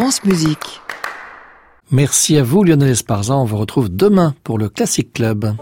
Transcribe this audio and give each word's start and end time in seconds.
France 0.00 0.22
Musique. 0.22 0.80
Merci 1.90 2.36
à 2.36 2.44
vous 2.44 2.62
Lionel 2.62 2.90
Esparza, 2.90 3.36
on 3.36 3.42
vous 3.44 3.56
retrouve 3.56 3.88
demain 3.88 4.32
pour 4.44 4.56
le 4.56 4.68
Classic 4.68 5.12
Club. 5.12 5.56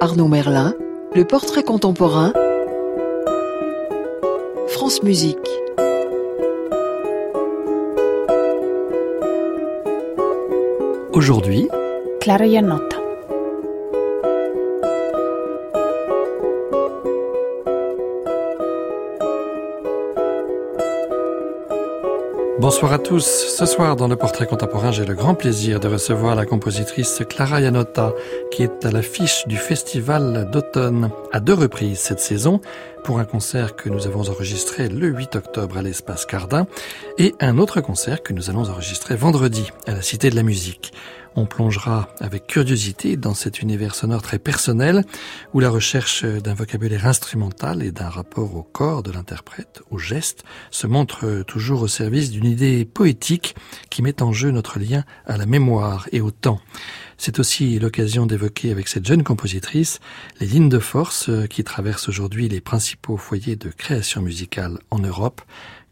Arnaud 0.00 0.26
Merlin, 0.26 0.74
le 1.14 1.24
portrait 1.28 1.62
contemporain, 1.62 2.32
France 4.66 5.04
Musique. 5.04 5.38
Aujourd'hui, 11.12 11.68
Clara 12.20 12.46
Iannotta. 12.46 13.01
Bonsoir 22.62 22.92
à 22.92 23.00
tous. 23.00 23.26
Ce 23.26 23.66
soir, 23.66 23.96
dans 23.96 24.06
le 24.06 24.14
portrait 24.14 24.46
contemporain, 24.46 24.92
j'ai 24.92 25.04
le 25.04 25.14
grand 25.14 25.34
plaisir 25.34 25.80
de 25.80 25.88
recevoir 25.88 26.36
la 26.36 26.46
compositrice 26.46 27.24
Clara 27.28 27.60
Iannotta, 27.60 28.14
qui 28.52 28.62
est 28.62 28.86
à 28.86 28.92
l'affiche 28.92 29.48
du 29.48 29.56
festival 29.56 30.48
d'automne 30.52 31.10
à 31.32 31.40
deux 31.40 31.54
reprises 31.54 31.98
cette 31.98 32.20
saison, 32.20 32.60
pour 33.02 33.18
un 33.18 33.24
concert 33.24 33.74
que 33.74 33.88
nous 33.88 34.06
avons 34.06 34.30
enregistré 34.30 34.88
le 34.88 35.08
8 35.08 35.34
octobre 35.34 35.76
à 35.76 35.82
l'espace 35.82 36.24
Cardin, 36.24 36.68
et 37.18 37.34
un 37.40 37.58
autre 37.58 37.80
concert 37.80 38.22
que 38.22 38.32
nous 38.32 38.48
allons 38.48 38.70
enregistrer 38.70 39.16
vendredi 39.16 39.72
à 39.88 39.94
la 39.94 40.00
Cité 40.00 40.30
de 40.30 40.36
la 40.36 40.44
Musique. 40.44 40.92
On 41.34 41.46
plongera 41.46 42.08
avec 42.20 42.46
curiosité 42.46 43.16
dans 43.16 43.32
cet 43.32 43.62
univers 43.62 43.94
sonore 43.94 44.20
très 44.20 44.38
personnel 44.38 45.04
où 45.54 45.60
la 45.60 45.70
recherche 45.70 46.24
d'un 46.24 46.52
vocabulaire 46.52 47.06
instrumental 47.06 47.82
et 47.82 47.90
d'un 47.90 48.10
rapport 48.10 48.54
au 48.54 48.62
corps 48.62 49.02
de 49.02 49.10
l'interprète, 49.10 49.82
au 49.90 49.98
geste, 49.98 50.44
se 50.70 50.86
montre 50.86 51.42
toujours 51.46 51.82
au 51.82 51.88
service 51.88 52.30
d'une 52.30 52.44
idée 52.44 52.84
poétique 52.84 53.56
qui 53.88 54.02
met 54.02 54.22
en 54.22 54.32
jeu 54.32 54.50
notre 54.50 54.78
lien 54.78 55.04
à 55.24 55.38
la 55.38 55.46
mémoire 55.46 56.06
et 56.12 56.20
au 56.20 56.30
temps. 56.30 56.60
C'est 57.16 57.38
aussi 57.38 57.78
l'occasion 57.78 58.26
d'évoquer 58.26 58.70
avec 58.70 58.88
cette 58.88 59.06
jeune 59.06 59.22
compositrice 59.22 60.00
les 60.40 60.46
lignes 60.46 60.68
de 60.68 60.80
force 60.80 61.30
qui 61.48 61.64
traversent 61.64 62.08
aujourd'hui 62.08 62.48
les 62.48 62.60
principaux 62.60 63.16
foyers 63.16 63.56
de 63.56 63.68
création 63.68 64.22
musicale 64.22 64.78
en 64.90 64.98
Europe, 64.98 65.40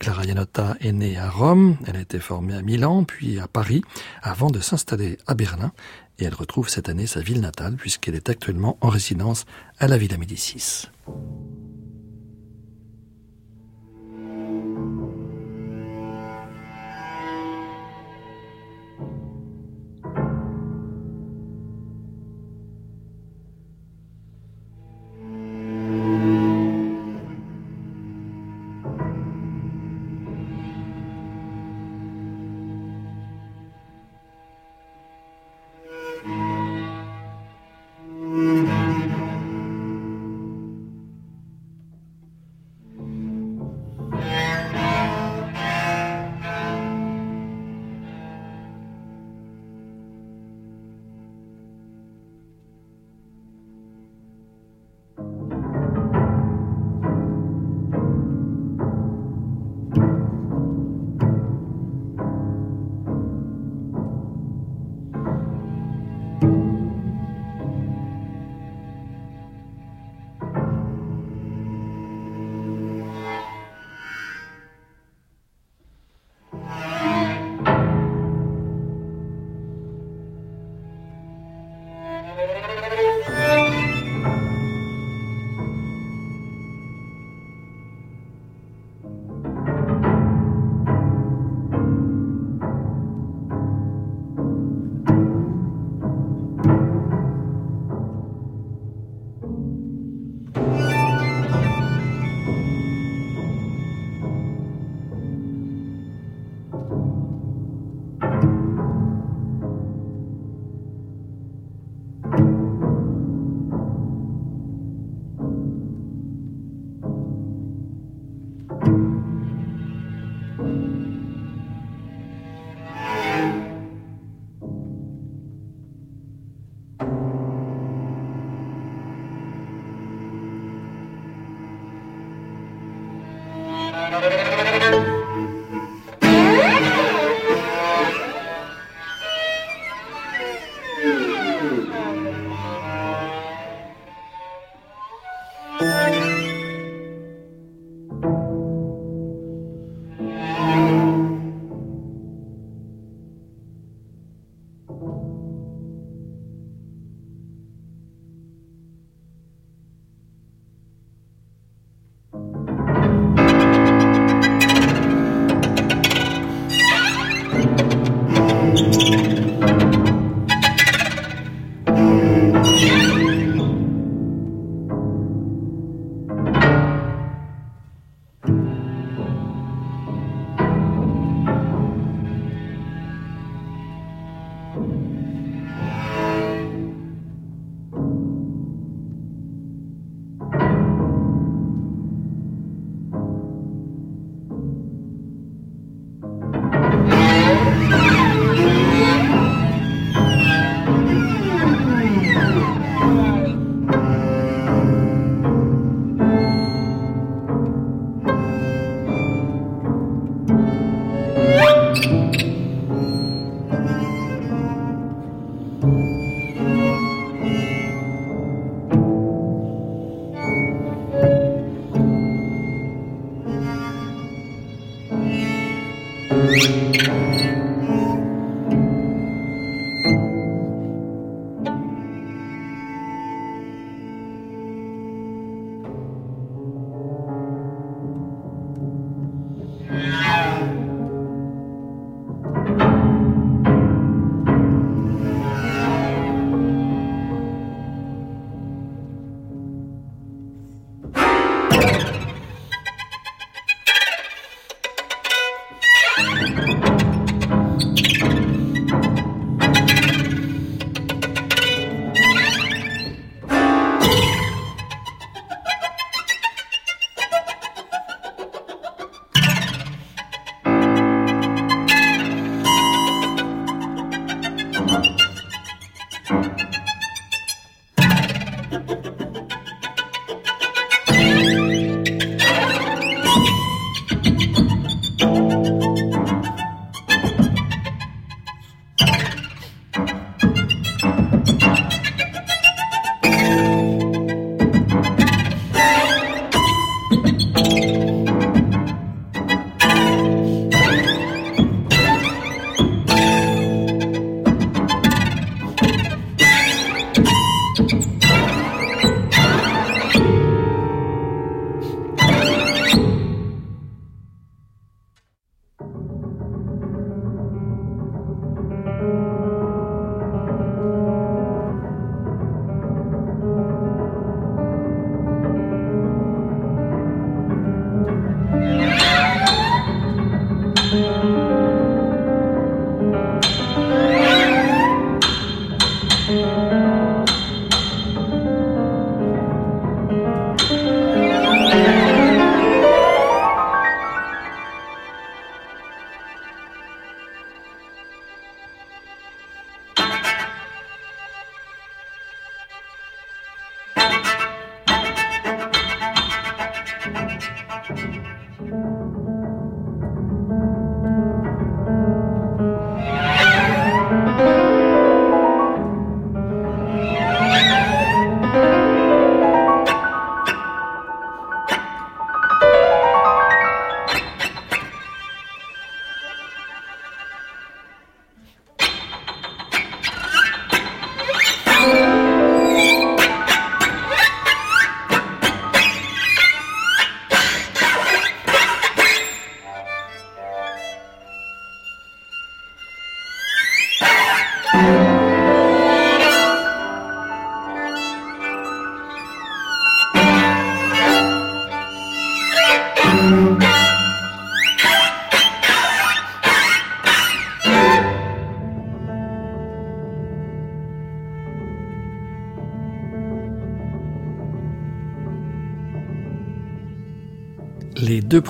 Clara 0.01 0.25
Iannotta 0.25 0.77
est 0.81 0.93
née 0.93 1.19
à 1.19 1.29
Rome, 1.29 1.77
elle 1.87 1.97
a 1.97 2.01
été 2.01 2.19
formée 2.21 2.55
à 2.55 2.63
Milan, 2.63 3.05
puis 3.05 3.39
à 3.39 3.47
Paris, 3.47 3.83
avant 4.23 4.51
de 4.51 4.59
s'installer 4.59 5.19
à 5.27 5.35
Berlin, 5.35 5.73
et 6.19 6.25
elle 6.25 6.33
retrouve 6.33 6.71
cette 6.71 6.89
année 6.89 7.07
sa 7.07 7.21
ville 7.21 7.43
natale, 7.43 7.77
puisqu'elle 7.77 8.15
est 8.15 8.31
actuellement 8.31 8.79
en 8.81 8.89
résidence 8.89 9.45
à 9.79 9.89
la 9.89 9.99
Villa 9.99 10.17
Médicis. 10.17 10.89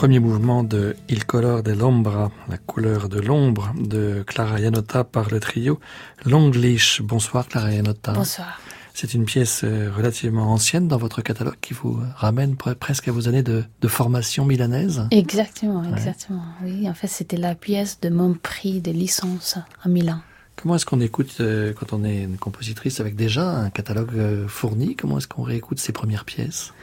Premiers 0.00 0.18
mouvements 0.18 0.64
de 0.64 0.96
Il 1.10 1.26
color 1.26 1.62
dell'ombra, 1.62 2.32
la 2.48 2.56
couleur 2.56 3.10
de 3.10 3.20
l'ombre, 3.20 3.74
de 3.78 4.24
Clara 4.26 4.58
Yanota 4.58 5.04
par 5.04 5.28
le 5.28 5.40
trio 5.40 5.78
Longlish. 6.24 7.02
Bonsoir 7.02 7.46
Clara 7.46 7.70
Yanota. 7.70 8.12
Bonsoir. 8.12 8.62
C'est 8.94 9.12
une 9.12 9.26
pièce 9.26 9.60
euh, 9.62 9.90
relativement 9.94 10.50
ancienne 10.50 10.88
dans 10.88 10.96
votre 10.96 11.20
catalogue 11.20 11.58
qui 11.60 11.74
vous 11.74 12.00
ramène 12.16 12.56
presque 12.56 13.08
à 13.08 13.12
vos 13.12 13.28
années 13.28 13.42
de, 13.42 13.62
formation 13.88 14.46
milanaise. 14.46 15.06
Exactement, 15.10 15.84
exactement. 15.84 16.44
Oui, 16.64 16.88
en 16.88 16.94
fait, 16.94 17.08
c'était 17.08 17.36
la 17.36 17.54
pièce 17.54 18.00
de 18.00 18.08
mon 18.08 18.32
prix 18.32 18.80
de 18.80 18.92
licence 18.92 19.58
à 19.82 19.88
Milan. 19.90 20.20
Comment 20.62 20.74
est-ce 20.74 20.84
qu'on 20.84 21.00
écoute 21.00 21.36
euh, 21.40 21.72
quand 21.72 21.94
on 21.94 22.04
est 22.04 22.24
une 22.24 22.36
compositrice 22.36 23.00
avec 23.00 23.16
déjà 23.16 23.48
un 23.48 23.70
catalogue 23.70 24.10
euh, 24.14 24.46
fourni 24.46 24.94
Comment 24.94 25.16
est-ce 25.16 25.26
qu'on 25.26 25.42
réécoute 25.42 25.78
ses 25.78 25.92
premières 25.92 26.26
pièces? 26.26 26.74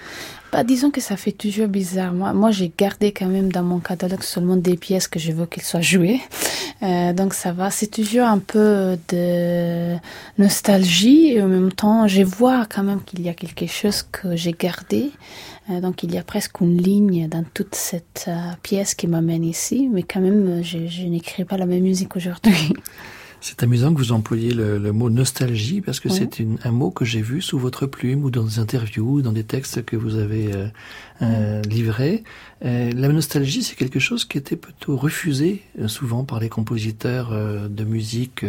Bah, 0.51 0.63
Disons 0.63 0.89
que 0.89 0.99
ça 0.99 1.15
fait 1.15 1.31
toujours 1.31 1.67
bizarre. 1.67 2.11
Moi, 2.11 2.49
j'ai 2.49 2.71
gardé 2.75 3.11
quand 3.11 3.27
même 3.27 3.51
dans 3.51 3.61
mon 3.61 3.77
catalogue 3.77 4.23
seulement 4.23 4.55
des 4.55 4.77
pièces 4.77 5.07
que 5.07 5.19
je 5.19 5.31
veux 5.31 5.45
qu'elles 5.45 5.63
soient 5.63 5.81
jouées. 5.81 6.19
Euh, 6.81 7.13
donc 7.13 7.35
ça 7.35 7.51
va. 7.51 7.69
C'est 7.69 7.91
toujours 7.91 8.25
un 8.25 8.39
peu 8.39 8.97
de 9.09 9.95
nostalgie 10.39 11.33
et 11.33 11.43
en 11.43 11.47
même 11.47 11.71
temps, 11.71 12.07
je 12.07 12.23
vois 12.23 12.65
quand 12.65 12.83
même 12.83 13.03
qu'il 13.03 13.21
y 13.21 13.29
a 13.29 13.35
quelque 13.35 13.67
chose 13.67 14.01
que 14.11 14.35
j'ai 14.35 14.53
gardé. 14.53 15.11
donc 15.69 16.01
il 16.01 16.15
y 16.15 16.17
a 16.17 16.23
presque 16.23 16.61
une 16.61 16.77
ligne 16.81 17.27
dans 17.27 17.43
toute 17.53 17.75
cette 17.75 18.27
pièce 18.63 18.95
qui 18.95 19.05
m'amène 19.05 19.43
ici, 19.43 19.87
mais 19.91 20.01
quand 20.01 20.21
même, 20.21 20.63
je 20.63 21.03
n'écris 21.03 21.45
pas 21.45 21.57
la 21.57 21.67
même 21.67 21.83
musique 21.83 22.15
aujourd'hui. 22.15 22.73
C'est 23.39 23.61
amusant 23.63 23.93
que 23.93 23.99
vous 23.99 24.11
employiez 24.11 24.53
le, 24.53 24.91
mot 24.91 25.09
nostalgie 25.09 25.81
parce 25.81 25.99
que 25.99 26.09
c'est 26.09 26.41
un 26.63 26.71
mot 26.71 26.91
que 26.91 27.05
j'ai 27.05 27.21
vu 27.21 27.41
sous 27.41 27.59
votre 27.59 27.85
plume 27.85 28.23
ou 28.23 28.31
dans 28.31 28.43
des 28.43 28.59
interviews, 28.59 29.21
dans 29.21 29.31
des 29.31 29.43
textes 29.43 29.85
que 29.85 29.95
vous 29.95 30.15
avez 30.15 30.53
euh, 30.53 30.67
euh, 31.21 31.61
livrés. 31.63 32.23
Euh, 32.65 32.91
la 32.95 33.07
nostalgie, 33.09 33.63
c'est 33.63 33.75
quelque 33.75 33.99
chose 33.99 34.25
qui 34.25 34.37
était 34.37 34.55
plutôt 34.55 34.97
refusé 34.97 35.61
souvent 35.87 36.23
par 36.23 36.39
les 36.39 36.49
compositeurs 36.49 37.31
de 37.31 37.83
musique 37.83 38.45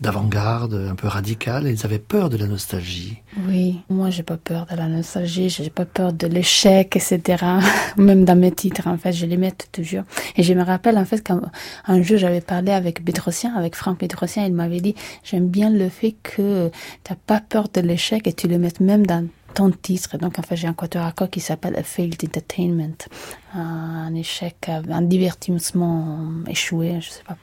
d'avant-garde, 0.00 0.74
un 0.90 0.94
peu 0.94 1.08
radicale. 1.08 1.66
Ils 1.68 1.84
avaient 1.84 1.98
peur 1.98 2.30
de 2.30 2.36
la 2.36 2.46
nostalgie. 2.46 3.18
Oui, 3.46 3.80
moi 3.90 4.10
j'ai 4.10 4.22
pas 4.22 4.38
peur 4.38 4.66
de 4.70 4.76
la 4.76 4.88
nostalgie, 4.88 5.50
j'ai 5.50 5.68
pas 5.70 5.84
peur 5.84 6.12
de 6.12 6.26
l'échec, 6.26 6.96
etc. 6.96 7.44
Même 7.96 8.24
dans 8.24 8.36
mes 8.36 8.52
titres, 8.52 8.86
en 8.86 8.96
fait, 8.96 9.12
je 9.12 9.26
les 9.26 9.36
mets 9.36 9.52
toujours. 9.70 10.04
Et 10.36 10.42
je 10.42 10.54
me 10.54 10.62
rappelle 10.62 10.96
en 10.96 11.04
fait 11.04 11.22
qu'un 11.22 12.02
jour 12.02 12.16
j'avais 12.16 12.40
parlé 12.40 12.72
avec 12.72 13.02
avec 13.56 13.76
Franck 13.76 14.00
Bétrosien 14.00 14.46
il 14.46 14.54
m'avait 14.54 14.80
dit, 14.80 14.94
j'aime 15.24 15.48
bien 15.48 15.70
le 15.70 15.88
fait 15.88 16.14
que 16.22 16.70
tu 17.04 17.12
n'as 17.12 17.18
pas 17.26 17.40
peur 17.40 17.68
de 17.72 17.80
l'échec 17.80 18.26
et 18.26 18.32
tu 18.32 18.48
le 18.48 18.58
mets 18.58 18.72
même 18.80 19.06
dans 19.06 19.26
ton 19.54 19.70
titre. 19.70 20.16
Donc, 20.18 20.38
en 20.38 20.42
fait, 20.42 20.56
j'ai 20.56 20.68
un 20.68 20.74
quatuor 20.74 21.04
à 21.04 21.26
qui 21.28 21.40
s'appelle 21.40 21.76
A 21.76 21.82
Failed 21.82 22.22
Entertainment. 22.24 22.96
Un 23.54 24.14
échec, 24.14 24.68
un 24.68 25.02
divertissement 25.02 26.28
échoué, 26.48 27.00
je 27.00 27.10
sais 27.10 27.24
pas. 27.24 27.36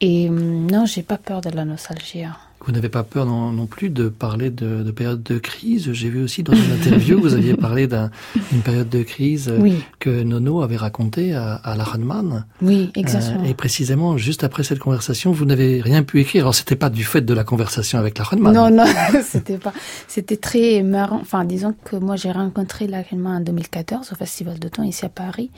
Et 0.00 0.28
hum, 0.28 0.70
non, 0.70 0.86
j'ai 0.86 1.02
pas 1.02 1.18
peur 1.18 1.40
de 1.40 1.50
la 1.50 1.64
nostalgie. 1.64 2.24
Hein. 2.24 2.36
Vous 2.66 2.72
n'avez 2.72 2.88
pas 2.88 3.02
peur 3.02 3.24
non, 3.24 3.66
plus 3.66 3.88
de 3.88 4.08
parler 4.08 4.50
de, 4.50 4.82
de 4.82 4.90
période 4.90 5.22
de 5.22 5.38
crise? 5.38 5.92
J'ai 5.92 6.10
vu 6.10 6.22
aussi 6.22 6.42
dans 6.42 6.54
une 6.54 6.72
interview, 6.72 7.20
vous 7.20 7.34
aviez 7.34 7.54
parlé 7.56 7.86
d'une 7.86 8.60
période 8.62 8.88
de 8.88 9.02
crise 9.02 9.52
que 9.98 10.22
Nono 10.22 10.62
avait 10.62 10.76
racontée 10.76 11.34
à, 11.34 11.54
à 11.54 11.76
la 11.76 11.84
Rahman. 11.84 12.44
Oui, 12.60 12.90
exactement. 12.94 13.44
Euh, 13.44 13.48
et 13.48 13.54
précisément, 13.54 14.16
juste 14.16 14.44
après 14.44 14.64
cette 14.64 14.80
conversation, 14.80 15.32
vous 15.32 15.44
n'avez 15.44 15.80
rien 15.80 16.02
pu 16.02 16.20
écrire. 16.20 16.44
Alors, 16.44 16.54
c'était 16.54 16.76
pas 16.76 16.90
du 16.90 17.04
fait 17.04 17.22
de 17.22 17.34
la 17.34 17.44
conversation 17.44 17.98
avec 17.98 18.18
la 18.18 18.24
Rahman. 18.24 18.52
Non, 18.52 18.70
non, 18.70 18.84
c'était 19.24 19.58
pas. 19.58 19.72
C'était 20.06 20.36
très 20.36 20.82
marrant. 20.82 21.20
Enfin, 21.20 21.44
disons 21.44 21.74
que 21.84 21.96
moi, 21.96 22.16
j'ai 22.16 22.32
rencontré 22.32 22.86
la 22.86 23.02
Rahman 23.02 23.36
en 23.36 23.40
2014 23.40 24.12
au 24.12 24.14
Festival 24.14 24.58
d'automne 24.58 24.86
ici 24.86 25.04
à 25.04 25.08
Paris. 25.08 25.50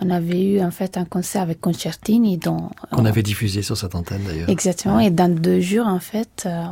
On 0.00 0.10
avait 0.10 0.42
eu 0.42 0.60
en 0.60 0.70
fait 0.70 0.96
un 0.96 1.04
concert 1.04 1.42
avec 1.42 1.60
Concertini, 1.60 2.38
dont 2.38 2.70
qu'on 2.90 3.04
avait 3.04 3.22
diffusé 3.22 3.62
sur 3.62 3.76
cette 3.76 3.94
antenne 3.94 4.22
d'ailleurs. 4.26 4.48
Exactement. 4.48 5.00
Et 5.00 5.10
dans 5.10 5.32
deux 5.34 5.60
jours, 5.60 5.86
en 5.86 6.00
fait 6.00 6.33
euh, 6.46 6.64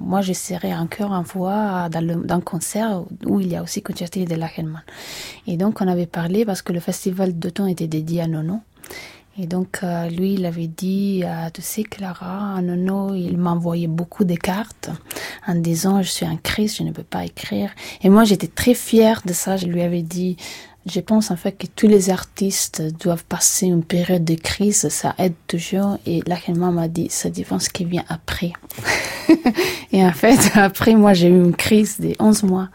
moi, 0.00 0.20
je 0.20 0.32
serai 0.32 0.74
encore 0.74 1.12
en 1.12 1.22
voix 1.22 1.88
dans, 1.88 2.04
le, 2.04 2.16
dans 2.16 2.40
concert 2.40 3.02
où 3.26 3.40
il 3.40 3.48
y 3.48 3.56
a 3.56 3.62
aussi 3.62 3.82
Concerti 3.82 4.24
de 4.24 4.34
Lachenmann. 4.34 4.82
Et 5.46 5.56
donc, 5.56 5.80
on 5.80 5.88
avait 5.88 6.06
parlé 6.06 6.44
parce 6.44 6.62
que 6.62 6.72
le 6.72 6.80
festival 6.80 7.38
d'automne 7.38 7.68
était 7.68 7.86
dédié 7.86 8.22
à 8.22 8.26
Nono. 8.26 8.60
Et 9.40 9.46
donc, 9.46 9.80
euh, 9.84 10.08
lui, 10.08 10.34
il 10.34 10.46
avait 10.46 10.66
dit, 10.66 11.22
euh, 11.24 11.48
tu 11.54 11.62
sais, 11.62 11.84
Clara, 11.84 12.60
Nono, 12.60 13.14
il 13.14 13.38
m'envoyait 13.38 13.86
beaucoup 13.86 14.24
de 14.24 14.34
cartes 14.34 14.90
en 15.46 15.54
disant, 15.54 16.02
je 16.02 16.08
suis 16.08 16.26
en 16.26 16.36
crise, 16.36 16.76
je 16.76 16.82
ne 16.82 16.90
peux 16.90 17.04
pas 17.04 17.24
écrire. 17.24 17.70
Et 18.02 18.08
moi, 18.08 18.24
j'étais 18.24 18.48
très 18.48 18.74
fière 18.74 19.22
de 19.24 19.32
ça. 19.32 19.56
Je 19.56 19.66
lui 19.66 19.82
avais 19.82 20.02
dit, 20.02 20.36
je 20.86 21.00
pense 21.00 21.30
en 21.30 21.36
fait 21.36 21.52
que 21.52 21.66
tous 21.66 21.86
les 21.86 22.10
artistes 22.10 22.82
doivent 23.00 23.24
passer 23.24 23.66
une 23.66 23.84
période 23.84 24.24
de 24.24 24.34
crise, 24.34 24.88
ça 24.88 25.14
aide 25.18 25.34
toujours. 25.46 25.98
Et 26.06 26.22
là, 26.26 26.36
m'a 26.54 26.88
dit, 26.88 27.08
ça 27.10 27.30
dépend 27.30 27.58
ce 27.58 27.68
qui 27.68 27.84
vient 27.84 28.04
après. 28.08 28.52
et 29.92 30.04
en 30.04 30.12
fait, 30.12 30.38
après, 30.54 30.94
moi, 30.94 31.14
j'ai 31.14 31.28
eu 31.28 31.44
une 31.44 31.54
crise 31.54 32.00
de 32.00 32.14
11 32.18 32.42
mois. 32.44 32.68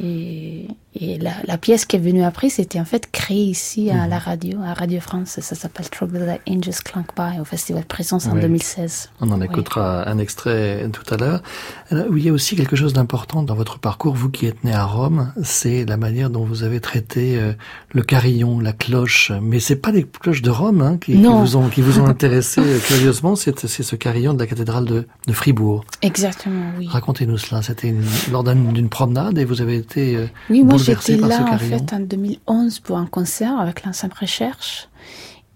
Et, 0.00 0.66
et 0.96 1.18
la, 1.18 1.32
la, 1.44 1.58
pièce 1.58 1.86
qui 1.86 1.96
est 1.96 2.00
venue 2.00 2.22
après, 2.22 2.48
c'était 2.48 2.78
en 2.78 2.84
fait 2.84 3.10
créée 3.10 3.44
ici 3.44 3.90
à 3.90 4.04
mhm. 4.04 4.10
la 4.10 4.18
radio, 4.18 4.58
à 4.64 4.74
Radio 4.74 5.00
France. 5.00 5.40
Ça 5.40 5.54
s'appelle 5.54 5.90
Trouble 5.90 6.24
That 6.24 6.38
Angels 6.48 6.82
Clank 6.84 7.06
By 7.16 7.40
au 7.40 7.44
Festival 7.44 7.84
Présence 7.84 8.26
en 8.26 8.34
2016. 8.34 9.10
On 9.20 9.32
en 9.32 9.40
écoutera 9.40 10.08
un 10.08 10.18
extrait 10.18 10.88
tout 10.92 11.12
à 11.12 11.16
l'heure. 11.16 11.42
Il 11.90 12.18
y 12.18 12.28
a 12.28 12.32
aussi 12.32 12.54
quelque 12.54 12.76
chose 12.76 12.92
d'important 12.92 13.42
dans 13.42 13.56
votre 13.56 13.78
parcours, 13.78 14.14
vous 14.14 14.30
qui 14.30 14.46
êtes 14.46 14.62
né 14.62 14.72
à 14.72 14.84
Rome, 14.84 15.32
c'est 15.42 15.84
la 15.84 15.96
manière 15.96 16.30
dont 16.30 16.44
vous 16.44 16.62
avez 16.62 16.80
traité 16.80 17.38
euh, 17.38 17.52
le 17.90 18.02
carillon, 18.02 18.60
la 18.60 18.72
cloche. 18.72 19.32
Mais 19.42 19.58
c'est 19.58 19.76
pas 19.76 19.90
les 19.90 20.04
cloches 20.04 20.42
de 20.42 20.50
Rome 20.50 20.80
hein, 20.80 20.98
qui, 20.98 21.14
qui, 21.14 21.22
vous 21.22 21.56
ont, 21.56 21.68
qui 21.68 21.82
vous 21.82 21.98
ont 21.98 22.06
intéressé 22.14 22.60
euh, 22.60 22.78
curieusement, 22.78 23.34
c'est 23.34 23.58
ce 23.58 23.96
carillon 23.96 24.34
de 24.34 24.38
la 24.38 24.46
cathédrale 24.46 24.84
de, 24.84 25.06
de 25.26 25.32
Fribourg. 25.32 25.84
Exactement, 26.02 26.70
oui. 26.78 26.86
Racontez-nous 26.88 27.38
cela. 27.38 27.62
C'était 27.62 27.94
lors 28.30 28.44
d'une 28.44 28.88
promenade 28.88 29.38
et 29.38 29.44
vous 29.44 29.60
avez 29.60 29.76
été 29.76 30.16
euh, 30.16 30.26
oui, 30.50 30.62
moi 30.62 30.78
j'étais 30.84 31.16
là 31.16 31.44
en 31.50 31.58
fait 31.58 31.92
en 31.92 32.00
2011 32.00 32.80
pour 32.80 32.98
un 32.98 33.06
concert 33.06 33.58
avec 33.58 33.84
l'ensemble 33.84 34.14
recherche. 34.20 34.88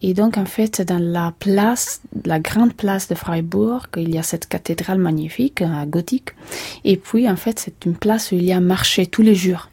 Et 0.00 0.14
donc 0.14 0.38
en 0.38 0.44
fait 0.44 0.80
dans 0.82 1.00
la 1.00 1.32
place, 1.38 2.00
la 2.24 2.38
grande 2.38 2.74
place 2.74 3.08
de 3.08 3.14
Freiburg, 3.14 3.86
il 3.96 4.14
y 4.14 4.18
a 4.18 4.22
cette 4.22 4.46
cathédrale 4.46 4.98
magnifique, 4.98 5.62
euh, 5.62 5.84
gothique. 5.86 6.30
Et 6.84 6.96
puis 6.96 7.28
en 7.28 7.36
fait 7.36 7.58
c'est 7.58 7.84
une 7.84 7.96
place 7.96 8.30
où 8.30 8.36
il 8.36 8.44
y 8.44 8.52
a 8.52 8.56
un 8.56 8.60
marché 8.60 9.06
tous 9.06 9.22
les 9.22 9.34
jours. 9.34 9.68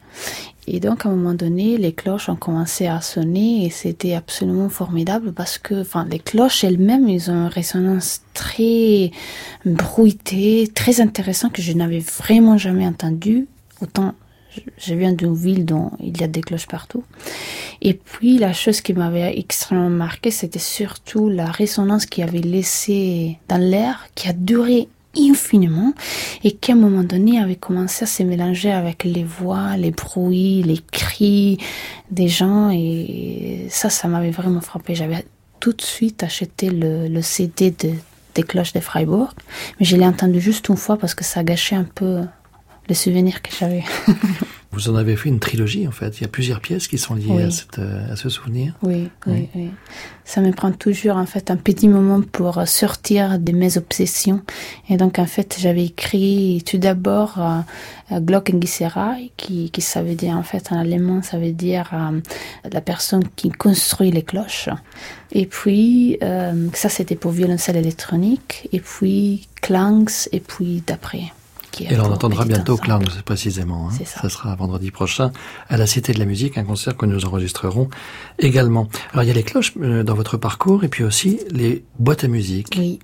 Et 0.68 0.80
donc, 0.80 1.06
à 1.06 1.08
un 1.08 1.12
moment 1.12 1.34
donné, 1.34 1.78
les 1.78 1.92
cloches 1.92 2.28
ont 2.28 2.36
commencé 2.36 2.88
à 2.88 3.00
sonner 3.00 3.64
et 3.64 3.70
c'était 3.70 4.14
absolument 4.14 4.68
formidable 4.68 5.32
parce 5.32 5.58
que, 5.58 5.80
enfin, 5.80 6.04
les 6.10 6.18
cloches 6.18 6.64
elles-mêmes, 6.64 7.08
ils 7.08 7.30
ont 7.30 7.34
une 7.34 7.46
résonance 7.46 8.22
très 8.34 9.12
bruitée, 9.64 10.68
très 10.74 11.00
intéressante 11.00 11.52
que 11.52 11.62
je 11.62 11.72
n'avais 11.72 12.00
vraiment 12.00 12.58
jamais 12.58 12.86
entendue. 12.86 13.46
Autant 13.80 14.14
je 14.78 14.94
viens 14.94 15.12
d'une 15.12 15.34
ville 15.34 15.64
dont 15.64 15.90
il 16.00 16.18
y 16.20 16.24
a 16.24 16.28
des 16.28 16.40
cloches 16.40 16.66
partout. 16.66 17.04
Et 17.82 17.94
puis 17.94 18.38
la 18.38 18.52
chose 18.52 18.80
qui 18.80 18.92
m'avait 18.92 19.38
extrêmement 19.38 19.90
marqué, 19.90 20.30
c'était 20.30 20.58
surtout 20.58 21.28
la 21.28 21.46
résonance 21.46 22.06
qui 22.06 22.22
avait 22.22 22.38
laissé 22.38 23.38
dans 23.48 23.58
l'air, 23.58 24.06
qui 24.14 24.28
a 24.28 24.32
duré 24.32 24.88
infiniment 25.18 25.94
et 26.44 26.52
qui 26.52 26.72
à 26.72 26.74
un 26.74 26.78
moment 26.78 27.02
donné 27.02 27.40
avait 27.40 27.56
commencé 27.56 28.04
à 28.04 28.06
se 28.06 28.22
mélanger 28.22 28.70
avec 28.70 29.04
les 29.04 29.24
voix, 29.24 29.76
les 29.76 29.90
bruits, 29.90 30.62
les 30.62 30.78
cris 30.92 31.58
des 32.10 32.28
gens 32.28 32.70
et 32.70 33.66
ça, 33.70 33.90
ça 33.90 34.08
m'avait 34.08 34.30
vraiment 34.30 34.60
frappé. 34.60 34.94
J'avais 34.94 35.24
tout 35.60 35.72
de 35.72 35.82
suite 35.82 36.22
acheté 36.22 36.70
le, 36.70 37.20
CD 37.22 37.70
de, 37.70 37.92
des 38.34 38.42
cloches 38.42 38.72
de 38.72 38.80
Freiburg, 38.80 39.32
mais 39.80 39.86
je 39.86 39.96
l'ai 39.96 40.06
entendu 40.06 40.40
juste 40.40 40.68
une 40.68 40.76
fois 40.76 40.96
parce 40.96 41.14
que 41.14 41.24
ça 41.24 41.42
gâchait 41.42 41.76
un 41.76 41.84
peu 41.84 42.20
les 42.88 42.94
souvenirs 42.94 43.42
que 43.42 43.50
j'avais. 43.58 43.84
Vous 44.76 44.90
en 44.90 44.94
avez 44.94 45.16
fait 45.16 45.30
une 45.30 45.38
trilogie 45.38 45.88
en 45.88 45.90
fait. 45.90 46.18
Il 46.18 46.22
y 46.22 46.26
a 46.26 46.28
plusieurs 46.28 46.60
pièces 46.60 46.86
qui 46.86 46.98
sont 46.98 47.14
liées 47.14 47.44
à, 47.44 47.50
cette, 47.50 47.78
euh, 47.78 48.12
à, 48.12 48.16
ce 48.16 48.28
souvenir. 48.28 48.74
Oui, 48.82 49.08
oui, 49.26 49.48
oui, 49.54 49.70
Ça 50.26 50.42
me 50.42 50.52
prend 50.52 50.70
toujours 50.70 51.16
en 51.16 51.24
fait 51.24 51.50
un 51.50 51.56
petit 51.56 51.88
moment 51.88 52.20
pour 52.20 52.60
sortir 52.68 53.38
de 53.38 53.52
mes 53.52 53.78
obsessions. 53.78 54.42
Et 54.90 54.98
donc 54.98 55.18
en 55.18 55.24
fait 55.24 55.56
j'avais 55.58 55.86
écrit 55.86 56.62
tout 56.66 56.76
d'abord 56.76 57.38
euh, 57.40 58.20
Glockengisserei, 58.20 59.32
qui, 59.38 59.70
qui 59.70 59.80
ça 59.80 60.02
veut 60.02 60.14
dire 60.14 60.36
en 60.36 60.42
fait 60.42 60.70
en 60.70 60.78
allemand 60.78 61.22
ça 61.22 61.38
veut 61.38 61.52
dire 61.52 61.90
euh, 61.94 62.20
la 62.70 62.80
personne 62.82 63.24
qui 63.34 63.48
construit 63.48 64.10
les 64.10 64.22
cloches. 64.22 64.68
Et 65.32 65.46
puis 65.46 66.18
euh, 66.22 66.68
ça 66.74 66.90
c'était 66.90 67.16
pour 67.16 67.30
violoncelle 67.30 67.76
électronique. 67.76 68.68
Et 68.72 68.80
puis 68.80 69.48
Clangs 69.62 70.28
et 70.32 70.40
puis 70.40 70.82
d'après. 70.86 71.32
Et 71.80 71.98
on 71.98 72.12
entendra 72.12 72.44
bientôt 72.44 72.76
Clowns, 72.76 73.22
précisément. 73.24 73.88
Hein. 73.90 74.04
Ça. 74.04 74.28
sera 74.28 74.54
vendredi 74.54 74.90
prochain 74.90 75.32
à 75.68 75.76
la 75.76 75.86
Cité 75.86 76.12
de 76.12 76.18
la 76.18 76.24
Musique, 76.24 76.58
un 76.58 76.64
concert 76.64 76.96
que 76.96 77.06
nous 77.06 77.24
enregistrerons 77.24 77.88
également. 78.38 78.88
Alors 79.12 79.24
il 79.24 79.28
y 79.28 79.30
a 79.30 79.34
les 79.34 79.42
cloches 79.42 79.72
euh, 79.80 80.02
dans 80.02 80.14
votre 80.14 80.36
parcours 80.36 80.84
et 80.84 80.88
puis 80.88 81.04
aussi 81.04 81.40
les 81.50 81.84
boîtes 81.98 82.24
à 82.24 82.28
musique. 82.28 82.74
Oui. 82.78 82.98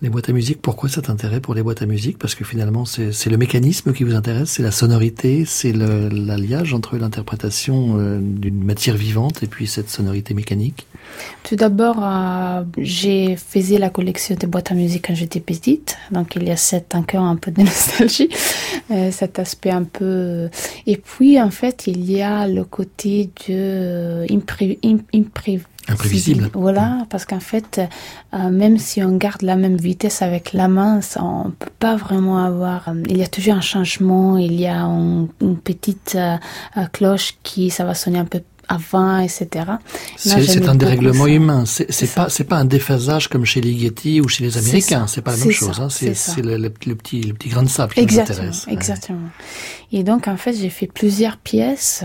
Les 0.00 0.10
boîtes 0.10 0.28
à 0.28 0.32
musique, 0.32 0.62
pourquoi 0.62 0.88
cet 0.88 1.10
intérêt 1.10 1.40
pour 1.40 1.54
les 1.54 1.62
boîtes 1.64 1.82
à 1.82 1.86
musique? 1.86 2.18
Parce 2.18 2.36
que 2.36 2.44
finalement, 2.44 2.84
c'est 2.84 3.26
le 3.26 3.36
mécanisme 3.36 3.92
qui 3.92 4.04
vous 4.04 4.14
intéresse, 4.14 4.50
c'est 4.50 4.62
la 4.62 4.70
sonorité, 4.70 5.44
c'est 5.44 5.72
l'alliage 5.72 6.72
entre 6.72 6.96
l'interprétation 6.96 7.96
euh, 7.98 8.20
d'une 8.22 8.62
matière 8.62 8.96
vivante 8.96 9.42
et 9.42 9.48
puis 9.48 9.66
cette 9.66 9.90
sonorité 9.90 10.34
mécanique. 10.34 10.86
Tout 11.42 11.56
d'abord, 11.56 11.96
euh, 12.00 12.62
j'ai 12.78 13.34
fait 13.34 13.62
la 13.76 13.90
collection 13.90 14.36
des 14.36 14.46
boîtes 14.46 14.70
à 14.70 14.74
musique 14.74 15.06
quand 15.08 15.16
j'étais 15.16 15.40
petite, 15.40 15.98
donc 16.12 16.36
il 16.36 16.44
y 16.44 16.50
a 16.52 16.56
cet 16.56 16.94
encore 16.94 17.24
un 17.24 17.34
peu 17.34 17.50
de 17.50 17.60
nostalgie, 17.62 18.28
euh, 18.92 19.10
cet 19.10 19.40
aspect 19.40 19.70
un 19.70 19.82
peu... 19.82 20.48
Et 20.86 20.96
puis, 20.96 21.40
en 21.40 21.50
fait, 21.50 21.88
il 21.88 22.08
y 22.08 22.22
a 22.22 22.46
le 22.46 22.62
côté 22.62 23.30
de 23.48 24.26
imprévu 24.32 25.64
Imprévisible. 25.88 26.50
Voilà, 26.52 27.06
parce 27.08 27.24
qu'en 27.24 27.40
fait, 27.40 27.80
euh, 28.34 28.50
même 28.50 28.78
si 28.78 29.02
on 29.02 29.16
garde 29.16 29.42
la 29.42 29.56
même 29.56 29.76
vitesse 29.76 30.20
avec 30.20 30.52
la 30.52 30.68
main, 30.68 31.00
ça, 31.00 31.22
on 31.24 31.50
peut 31.50 31.70
pas 31.78 31.96
vraiment 31.96 32.44
avoir. 32.44 32.88
Euh, 32.88 33.02
il 33.08 33.16
y 33.16 33.22
a 33.22 33.26
toujours 33.26 33.54
un 33.54 33.62
changement. 33.62 34.36
Il 34.36 34.54
y 34.60 34.66
a 34.66 34.82
une 34.82 35.58
petite 35.62 36.16
euh, 36.16 36.36
cloche 36.92 37.36
qui, 37.42 37.70
ça 37.70 37.84
va 37.84 37.94
sonner 37.94 38.18
un 38.18 38.26
peu 38.26 38.42
avant, 38.68 39.18
etc. 39.18 39.48
C'est 40.16 40.68
un 40.68 40.74
dérèglement 40.74 41.26
humain. 41.26 41.64
C'est 41.66 42.14
pas 42.14 42.28
c'est 42.28 42.44
pas 42.44 42.56
un 42.56 42.64
déphasage 42.64 43.28
comme 43.28 43.44
chez 43.44 43.60
Ligeti 43.60 44.20
ou 44.20 44.28
chez 44.28 44.44
les 44.44 44.58
Américains. 44.58 45.06
C'est 45.06 45.22
pas 45.22 45.32
la 45.32 45.38
même 45.38 45.50
chose. 45.50 45.80
Hein. 45.80 45.88
C'est 45.90 46.42
le, 46.42 46.56
le, 46.56 46.70
petit 46.70 47.22
le 47.22 47.34
petit 47.34 47.48
grain 47.48 47.62
de 47.62 47.68
sable 47.68 47.94
qui 47.94 48.00
exactement, 48.00 48.38
nous 48.38 48.48
intéresse. 48.48 48.66
Exactement. 48.68 49.28
Et 49.92 50.02
donc 50.02 50.28
en 50.28 50.36
fait 50.36 50.54
j'ai 50.54 50.70
fait 50.70 50.86
plusieurs 50.86 51.36
pièces. 51.36 52.04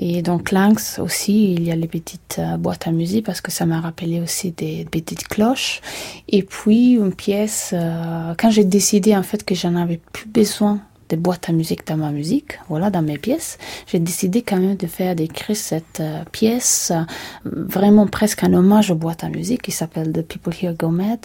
Et 0.00 0.22
donc 0.22 0.52
Lynx 0.52 1.00
aussi, 1.00 1.54
il 1.54 1.64
y 1.64 1.72
a 1.72 1.76
les 1.76 1.88
petites 1.88 2.36
euh, 2.38 2.56
boîtes 2.56 2.86
à 2.86 2.92
musique 2.92 3.26
parce 3.26 3.40
que 3.40 3.50
ça 3.50 3.66
m'a 3.66 3.80
rappelé 3.80 4.20
aussi 4.20 4.52
des 4.52 4.86
petites 4.88 5.26
cloches. 5.26 5.80
Et 6.28 6.44
puis 6.44 6.92
une 6.92 7.12
pièce, 7.12 7.70
euh, 7.72 8.34
quand 8.38 8.50
j'ai 8.50 8.64
décidé 8.64 9.16
en 9.16 9.24
fait 9.24 9.44
que 9.44 9.56
j'en 9.56 9.74
avais 9.74 10.00
plus 10.12 10.28
besoin 10.28 10.80
des 11.08 11.16
boîtes 11.16 11.48
à 11.48 11.52
musique 11.52 11.86
dans 11.86 11.96
ma 11.96 12.10
musique, 12.10 12.58
voilà, 12.68 12.90
dans 12.90 13.02
mes 13.02 13.18
pièces. 13.18 13.58
J'ai 13.86 13.98
décidé 13.98 14.42
quand 14.42 14.58
même 14.58 14.76
de 14.76 14.86
faire 14.86 15.14
d'écrire 15.14 15.56
cette 15.56 16.00
euh, 16.00 16.24
pièce, 16.30 16.92
euh, 16.94 17.02
vraiment 17.44 18.06
presque 18.06 18.44
un 18.44 18.52
hommage 18.52 18.90
aux 18.90 18.94
boîtes 18.94 19.24
à 19.24 19.28
musique 19.28 19.62
qui 19.62 19.72
s'appelle 19.72 20.12
The 20.12 20.22
People 20.22 20.54
Here 20.60 20.74
Go 20.74 20.88
Mad. 20.88 21.20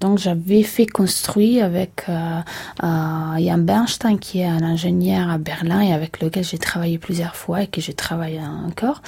Donc 0.00 0.16
j'avais 0.16 0.62
fait 0.62 0.86
construire 0.86 1.66
avec 1.66 2.04
euh, 2.08 2.40
euh, 2.82 3.38
Jan 3.38 3.58
Bernstein 3.58 4.18
qui 4.18 4.40
est 4.40 4.46
un 4.46 4.62
ingénieur 4.62 5.28
à 5.28 5.36
Berlin 5.36 5.82
et 5.82 5.92
avec 5.92 6.22
lequel 6.22 6.42
j'ai 6.42 6.56
travaillé 6.56 6.96
plusieurs 6.96 7.36
fois 7.36 7.62
et 7.62 7.66
que 7.66 7.82
je 7.82 7.92
travaille 7.92 8.40
encore, 8.66 9.02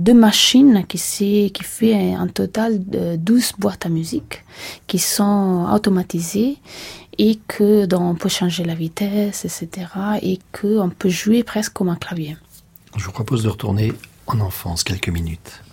deux 0.00 0.12
machines 0.12 0.84
qui, 0.86 0.98
qui 1.50 1.64
fait 1.64 2.12
un 2.12 2.26
total 2.26 2.84
de 2.86 3.16
12 3.16 3.54
boîtes 3.58 3.86
à 3.86 3.88
musique 3.88 4.44
qui 4.86 4.98
sont 4.98 5.66
automatisées 5.72 6.58
et 7.18 7.38
que 7.48 7.86
donc, 7.86 8.02
on 8.02 8.14
peut 8.14 8.28
changer 8.28 8.64
la 8.64 8.74
vitesse, 8.74 9.44
etc. 9.44 9.86
et 10.22 10.38
qu'on 10.52 10.90
peut 10.90 11.08
jouer 11.08 11.42
presque 11.42 11.72
comme 11.72 11.88
un 11.88 11.96
clavier. 11.96 12.36
Je 12.96 13.04
vous 13.04 13.12
propose 13.12 13.42
de 13.42 13.48
retourner 13.48 13.92
en 14.26 14.40
enfance 14.40 14.84
quelques 14.84 15.08
minutes. 15.08 15.63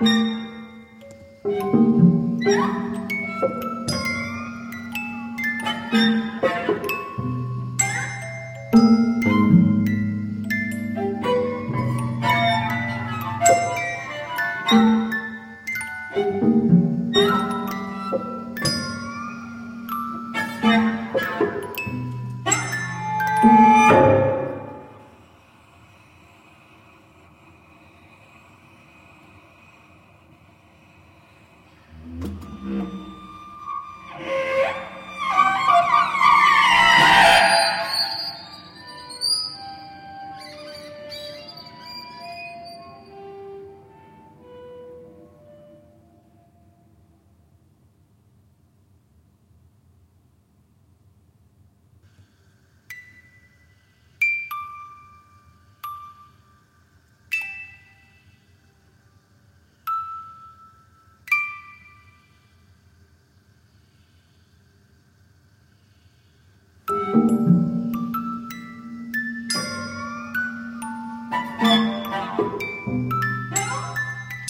Thank 0.00 0.08
you. 2.46 2.83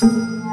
Música 0.03 0.35
The 0.35 0.44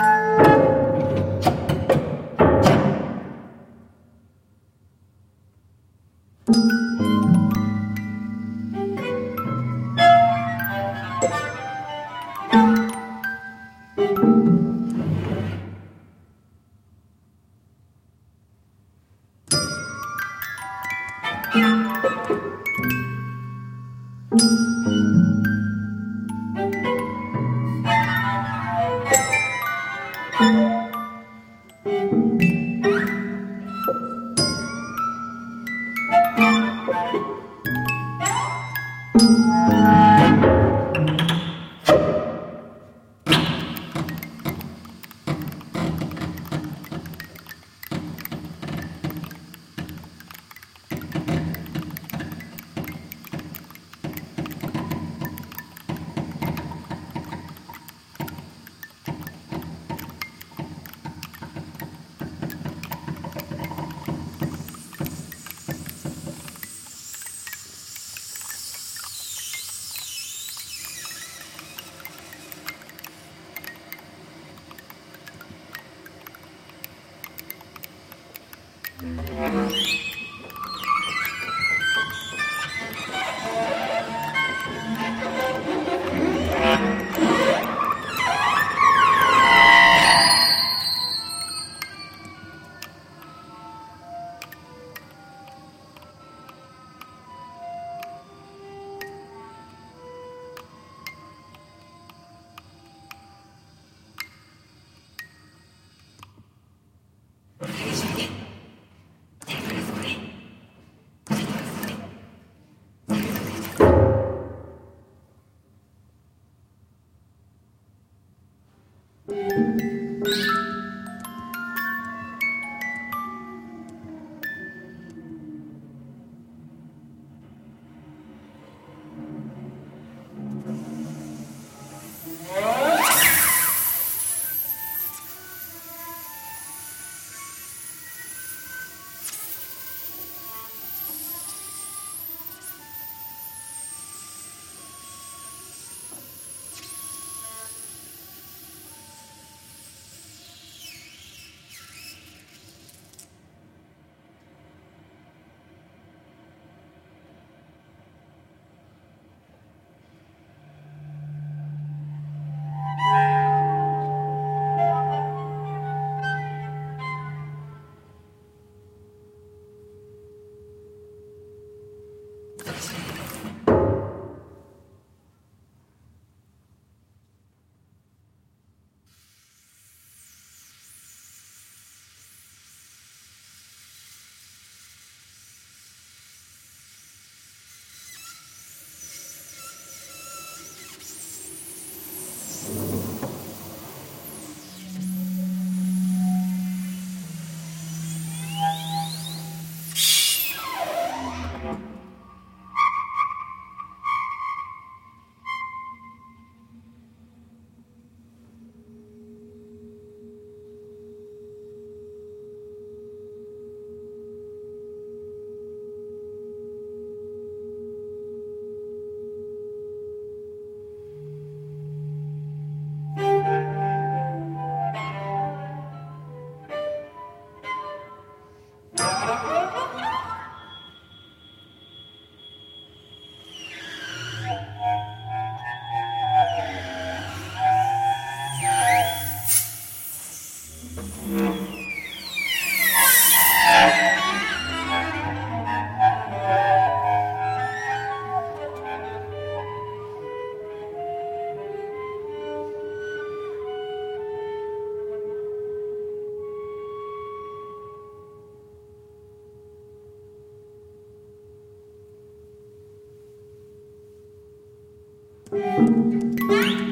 Música 265.52 266.90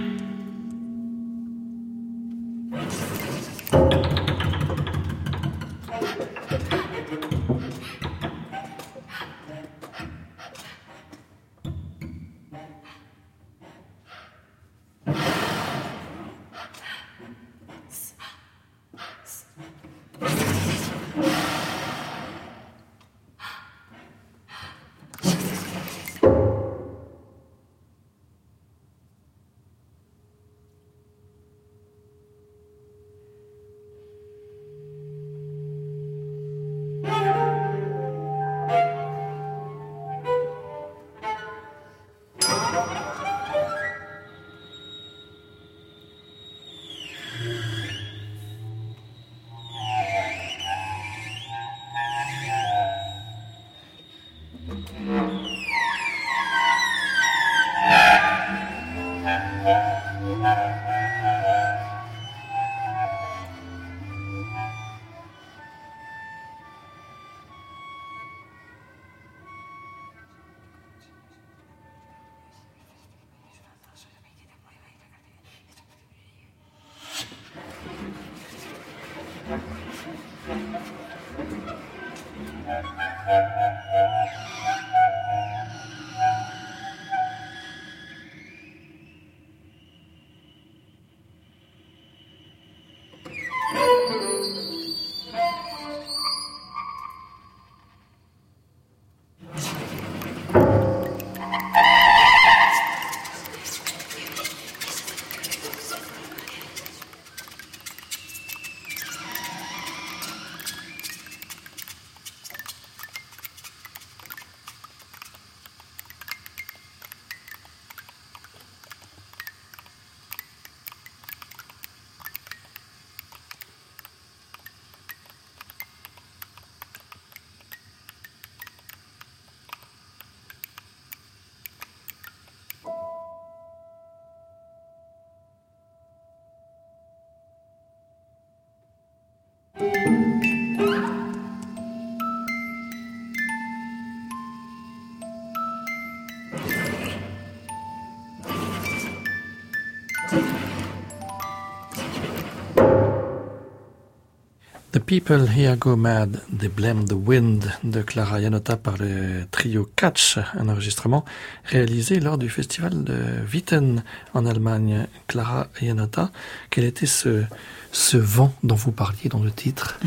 People 155.10 155.48
Here 155.58 155.76
Go 155.76 155.96
Mad, 155.96 156.40
They 156.56 156.68
Blame 156.68 157.06
the 157.06 157.14
Wind 157.14 157.66
de 157.84 158.04
Clara 158.04 158.40
Janota 158.40 158.78
par 158.78 158.98
le 159.00 159.48
trio 159.50 159.90
Catch, 159.96 160.38
un 160.54 160.70
enregistrement 160.70 161.26
réalisé 161.66 162.20
lors 162.20 162.38
du 162.38 162.48
festival 162.48 163.04
de 163.04 163.18
Witten 163.52 164.04
en 164.36 164.46
Allemagne. 164.46 165.08
Clara 165.26 165.68
Janota, 165.82 166.30
quel 166.70 166.84
était 166.84 167.08
ce, 167.08 167.44
ce 167.92 168.18
vent 168.18 168.54
dont 168.64 168.76
vous 168.76 168.92
parliez 168.92 169.30
dans 169.30 169.44
le 169.44 169.52
titre 169.52 170.00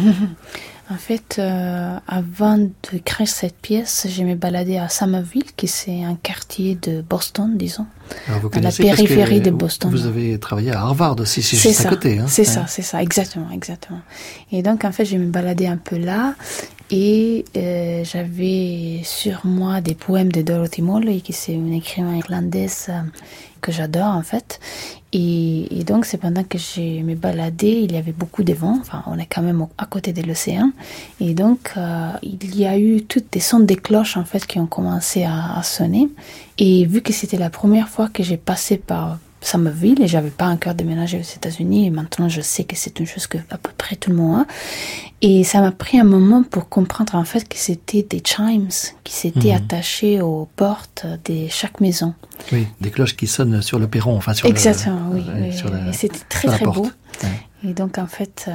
En 0.90 0.97
fait, 0.97 1.37
euh, 1.38 1.97
avant 2.07 2.59
de 2.59 2.99
créer 3.05 3.27
cette 3.27 3.57
pièce, 3.57 4.07
j'ai 4.11 4.25
me 4.25 4.35
baladé 4.35 4.77
à 4.77 4.88
Somerville, 4.90 5.53
qui 5.57 5.66
c'est 5.66 6.05
un 6.05 6.16
quartier 6.16 6.75
de 6.75 7.01
Boston, 7.01 7.57
disons, 7.57 7.87
Alors 8.29 8.40
vous 8.40 8.51
à 8.53 8.61
la 8.61 8.71
périphérie 8.71 9.40
de 9.40 9.51
Boston. 9.51 9.90
Vous 9.90 10.07
avez 10.07 10.38
travaillé 10.38 10.73
à 10.73 10.81
Harvard 10.81 11.18
aussi, 11.21 11.40
c'est 11.42 11.57
C'est 11.57 11.68
juste 11.71 11.83
ça, 11.83 11.88
à 11.88 11.92
côté. 11.92 12.18
Hein. 12.18 12.27
c'est 12.29 12.42
Ouais. 12.42 12.49
ça, 12.49 12.66
c'est 12.66 12.83
ça, 12.83 13.01
exactement, 13.03 13.51
exactement. 13.53 14.01
Et 14.51 14.62
donc 14.62 14.85
en 14.85 14.92
fait, 14.92 15.07
je 15.07 15.16
me 15.16 15.27
baladais 15.31 15.66
un 15.66 15.79
peu 15.79 15.97
là 15.97 16.35
et 16.92 17.46
euh, 17.57 18.05
j'avais 18.05 19.00
sur 19.02 19.46
moi 19.46 19.81
des 19.81 19.94
poèmes 19.94 20.31
de 20.31 20.42
Dorothy 20.42 20.83
Morley, 20.83 21.20
qui 21.20 21.33
c'est 21.33 21.55
une 21.55 21.72
écrivain 21.72 22.14
irlandaise 22.16 22.88
euh, 22.90 23.00
que 23.62 23.72
j'adore 23.72 24.14
en 24.14 24.22
fait. 24.22 24.61
Et, 25.14 25.85
donc 25.87 26.05
c'est 26.05 26.18
pendant 26.18 26.44
que 26.44 26.59
je 26.59 27.02
me 27.02 27.14
baladais, 27.14 27.83
il 27.83 27.92
y 27.92 27.96
avait 27.96 28.12
beaucoup 28.12 28.44
de 28.44 28.52
vent, 28.52 28.76
enfin 28.78 29.02
on 29.07 29.18
est 29.18 29.26
quand 29.26 29.40
même 29.40 29.66
à 29.78 29.87
côté 29.87 30.12
de 30.12 30.20
l'océan. 30.22 30.70
Et 31.18 31.33
donc 31.33 31.72
euh, 31.78 32.11
il 32.22 32.57
y 32.57 32.66
a 32.66 32.78
eu 32.78 33.02
toutes 33.02 33.33
des 33.33 33.40
sons 33.40 33.61
des 33.61 33.76
cloches 33.76 34.18
en 34.18 34.24
fait 34.24 34.46
qui 34.46 34.59
ont 34.59 34.66
commencé 34.66 35.24
à, 35.24 35.57
à 35.59 35.62
sonner. 35.62 36.11
Et 36.59 36.85
vu 36.85 37.00
que 37.00 37.14
c'était 37.14 37.38
la 37.38 37.48
première 37.48 37.88
fois 37.88 38.11
que 38.11 38.22
j'ai 38.22 38.37
passé 38.37 38.76
par 38.76 39.18
Somerville 39.42 40.00
et 40.02 40.07
j'avais 40.09 40.31
pas 40.31 40.46
encore 40.46 40.74
déménagé 40.74 41.18
aux 41.18 41.37
États-Unis 41.37 41.87
et 41.87 41.90
maintenant 41.90 42.28
je 42.28 42.40
sais 42.40 42.64
que 42.64 42.76
c'est 42.76 42.98
une 43.00 43.07
chose 43.07 43.26
que 43.26 43.38
à 43.50 43.59
peu 43.59 43.70
près 43.76 43.96
tout 43.96 44.11
le 44.11 44.16
monde 44.16 44.40
a 44.40 44.46
et 45.20 45.44
ça 45.44 45.61
m'a 45.61 45.70
pris 45.72 45.98
un 46.00 46.05
moment 46.05 46.42
pour 46.42 46.68
comprendre 46.68 47.14
en 47.14 47.24
fait 47.24 47.48
que 47.48 47.57
c'était 47.57 48.02
des 48.02 48.22
chimes 48.24 48.68
qui 49.05 49.12
s'étaient 49.12 49.50
Mhm. 49.50 49.57
attachés 49.57 50.20
aux 50.20 50.48
portes 50.57 51.07
de 51.26 51.46
chaque 51.48 51.81
maison. 51.81 52.14
Oui, 52.52 52.66
des 52.81 52.90
cloches 52.90 53.16
qui 53.16 53.26
sonnent 53.26 53.62
sur 53.62 53.78
le 53.78 53.87
perron, 53.87 54.16
enfin 54.16 54.35
sur 54.35 54.48
Exactement, 54.48 55.11
le, 55.11 55.16
oui. 55.20 55.24
ouais, 55.28 55.48
oui. 55.50 55.57
sur 55.57 55.70
la- 55.70 55.88
et 55.88 55.92
c'était 55.92 56.18
très 56.28 56.48
très 56.48 56.64
beau. 56.64 56.90
Et 57.64 57.74
donc 57.74 57.98
en 57.98 58.08
fait, 58.08 58.46
euh, 58.48 58.52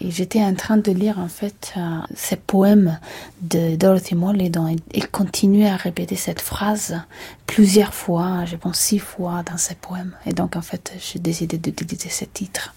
et 0.00 0.10
j'étais 0.10 0.40
en 0.40 0.54
train 0.54 0.76
de 0.76 0.92
lire 0.92 1.18
en 1.18 1.26
fait 1.28 1.74
euh, 1.76 1.98
ces 2.14 2.36
poèmes 2.36 2.98
de 3.42 3.74
Dorothy 3.74 4.14
Morley 4.14 4.50
dont 4.50 4.68
elle, 4.68 4.78
elle 4.94 5.08
continuait 5.08 5.68
à 5.68 5.76
répéter 5.76 6.14
cette 6.14 6.40
phrase 6.40 6.96
plusieurs 7.46 7.92
fois, 7.92 8.44
je 8.44 8.56
pense 8.56 8.78
six 8.78 9.00
fois 9.00 9.42
dans 9.42 9.56
ses 9.56 9.74
poèmes. 9.74 10.12
Et 10.26 10.32
donc 10.32 10.54
en 10.56 10.62
fait, 10.62 10.92
j'ai 11.00 11.18
décidé 11.18 11.58
d'utiliser 11.58 12.08
ce 12.08 12.24
titre. 12.24 12.72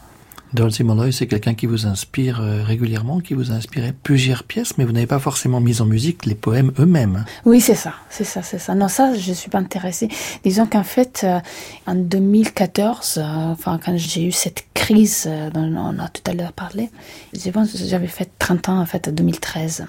Dorothy 0.51 0.83
Molloy, 0.83 1.11
c'est 1.11 1.27
quelqu'un 1.27 1.53
qui 1.53 1.67
vous 1.67 1.85
inspire 1.85 2.41
euh, 2.41 2.63
régulièrement, 2.63 3.19
qui 3.19 3.35
vous 3.35 3.51
a 3.51 3.53
inspiré 3.53 3.93
plusieurs 3.93 4.43
pièces, 4.43 4.79
mais 4.79 4.85
vous 4.85 4.91
n'avez 4.91 5.05
pas 5.05 5.19
forcément 5.19 5.61
mis 5.61 5.79
en 5.79 5.85
musique 5.85 6.25
les 6.25 6.33
poèmes 6.33 6.71
eux-mêmes. 6.79 7.23
Oui, 7.45 7.61
c'est 7.61 7.75
ça, 7.75 7.93
c'est 8.09 8.23
ça, 8.23 8.41
c'est 8.41 8.57
ça. 8.57 8.73
Non, 8.73 8.87
ça, 8.87 9.13
je 9.13 9.31
suis 9.31 9.51
pas 9.51 9.59
intéressée. 9.59 10.09
Disons 10.43 10.65
qu'en 10.65 10.83
fait, 10.83 11.21
euh, 11.23 11.39
en 11.85 11.93
2014, 11.93 13.17
euh, 13.17 13.23
enfin, 13.51 13.79
quand 13.83 13.95
j'ai 13.95 14.25
eu 14.25 14.31
cette 14.31 14.65
crise 14.73 15.29
dont 15.53 15.71
on 15.75 15.99
a 15.99 16.07
tout 16.07 16.23
à 16.25 16.33
l'heure 16.33 16.53
parlé, 16.53 16.89
j'avais 17.33 18.07
fait 18.07 18.31
30 18.39 18.69
ans, 18.69 18.79
en 18.79 18.85
fait, 18.87 19.07
en 19.07 19.11
2013. 19.11 19.85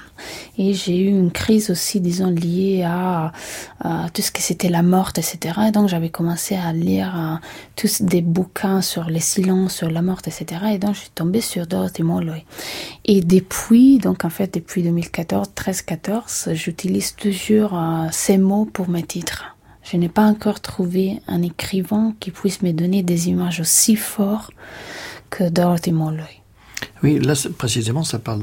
Et 0.58 0.74
j'ai 0.74 0.98
eu 0.98 1.08
une 1.08 1.30
crise 1.30 1.70
aussi, 1.70 2.00
disons, 2.00 2.28
liée 2.28 2.82
à, 2.84 3.32
tout 4.12 4.20
ce 4.20 4.30
que 4.30 4.42
c'était 4.42 4.68
la 4.68 4.82
mort, 4.82 5.12
etc. 5.16 5.54
Et 5.68 5.70
donc, 5.70 5.88
j'avais 5.88 6.10
commencé 6.10 6.56
à 6.56 6.72
lire 6.72 7.40
tous 7.76 8.02
des 8.02 8.20
bouquins 8.20 8.82
sur 8.82 9.04
les 9.04 9.20
silences, 9.20 9.76
sur 9.76 9.90
la 9.90 10.02
mort, 10.02 10.18
etc. 10.26 10.49
Et 10.52 10.78
donc, 10.78 10.94
je 10.94 11.00
suis 11.00 11.10
tombée 11.10 11.40
sur 11.40 11.66
Dorothy 11.66 12.02
Molloy. 12.02 12.44
Et 13.04 13.20
depuis, 13.20 13.98
donc 13.98 14.24
en 14.24 14.30
fait, 14.30 14.52
depuis 14.54 14.82
2014, 14.82 15.48
13-14, 15.56 16.54
j'utilise 16.54 17.14
toujours 17.14 17.74
euh, 17.74 18.08
ces 18.10 18.38
mots 18.38 18.64
pour 18.64 18.88
mes 18.88 19.02
titres. 19.02 19.56
Je 19.82 19.96
n'ai 19.96 20.08
pas 20.08 20.24
encore 20.24 20.60
trouvé 20.60 21.20
un 21.26 21.42
écrivain 21.42 22.14
qui 22.20 22.30
puisse 22.30 22.62
me 22.62 22.72
donner 22.72 23.02
des 23.02 23.28
images 23.28 23.60
aussi 23.60 23.96
fortes 23.96 24.52
que 25.30 25.48
Dorothy 25.48 25.92
Molloy. 25.92 26.39
Oui, 27.02 27.18
là, 27.18 27.34
précisément, 27.58 28.04
ça 28.04 28.18
parle 28.18 28.42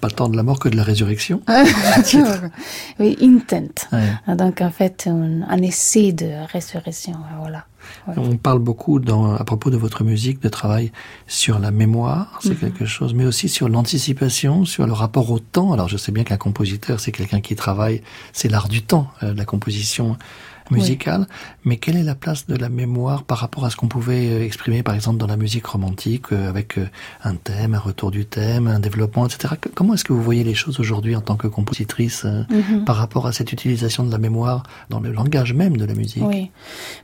pas 0.00 0.08
tant 0.10 0.28
de 0.28 0.36
la 0.36 0.42
mort 0.42 0.58
que 0.58 0.68
de 0.68 0.76
la 0.76 0.82
résurrection. 0.84 1.42
oui, 2.98 3.16
intent. 3.22 3.88
Ouais. 3.92 4.36
Donc 4.36 4.60
en 4.60 4.70
fait, 4.70 5.06
un, 5.06 5.42
un 5.42 5.62
essai 5.62 6.12
de 6.12 6.30
résurrection, 6.52 7.14
voilà. 7.40 7.66
Ouais. 8.08 8.14
On 8.16 8.36
parle 8.38 8.60
beaucoup 8.60 8.98
dans, 8.98 9.34
à 9.34 9.44
propos 9.44 9.68
de 9.70 9.76
votre 9.76 10.04
musique 10.04 10.40
de 10.40 10.48
travail 10.48 10.90
sur 11.26 11.58
la 11.58 11.70
mémoire, 11.70 12.38
c'est 12.42 12.50
Mhm. 12.50 12.56
quelque 12.56 12.86
chose, 12.86 13.12
mais 13.12 13.26
aussi 13.26 13.48
sur 13.48 13.68
l'anticipation, 13.68 14.64
sur 14.64 14.86
le 14.86 14.92
rapport 14.94 15.30
au 15.30 15.38
temps. 15.38 15.72
Alors 15.74 15.88
je 15.88 15.98
sais 15.98 16.10
bien 16.12 16.24
qu'un 16.24 16.38
compositeur, 16.38 16.98
c'est 17.00 17.12
quelqu'un 17.12 17.40
qui 17.42 17.54
travaille, 17.56 18.02
c'est 18.32 18.48
l'art 18.48 18.68
du 18.68 18.82
temps, 18.82 19.08
euh, 19.22 19.34
la 19.34 19.44
composition 19.44 20.16
musicale, 20.70 21.26
mais 21.64 21.76
quelle 21.76 21.96
est 21.96 22.02
la 22.02 22.14
place 22.14 22.46
de 22.46 22.56
la 22.56 22.68
mémoire 22.68 23.22
par 23.24 23.38
rapport 23.38 23.64
à 23.64 23.70
ce 23.70 23.76
qu'on 23.76 23.88
pouvait 23.88 24.28
euh, 24.30 24.44
exprimer 24.44 24.82
par 24.82 24.94
exemple 24.94 25.18
dans 25.18 25.26
la 25.26 25.36
musique 25.36 25.66
romantique 25.66 26.32
euh, 26.32 26.48
avec 26.48 26.78
euh, 26.78 26.88
un 27.22 27.34
thème, 27.34 27.74
un 27.74 27.78
retour 27.78 28.10
du 28.10 28.24
thème, 28.26 28.66
un 28.66 28.80
développement, 28.80 29.26
etc. 29.26 29.54
Comment 29.74 29.94
est-ce 29.94 30.04
que 30.04 30.12
vous 30.12 30.22
voyez 30.22 30.44
les 30.44 30.54
choses 30.54 30.80
aujourd'hui 30.80 31.16
en 31.16 31.20
tant 31.20 31.36
que 31.36 31.46
compositrice 31.48 32.24
Mhm. 32.24 32.84
par 32.84 32.96
rapport 32.96 33.26
à 33.26 33.32
cette 33.32 33.52
utilisation 33.52 34.04
de 34.04 34.10
la 34.10 34.18
mémoire 34.18 34.62
dans 34.90 35.00
le 35.00 35.12
langage 35.12 35.52
même 35.52 35.76
de 35.76 35.84
la 35.84 35.94
musique? 35.94 36.22
Oui. 36.26 36.50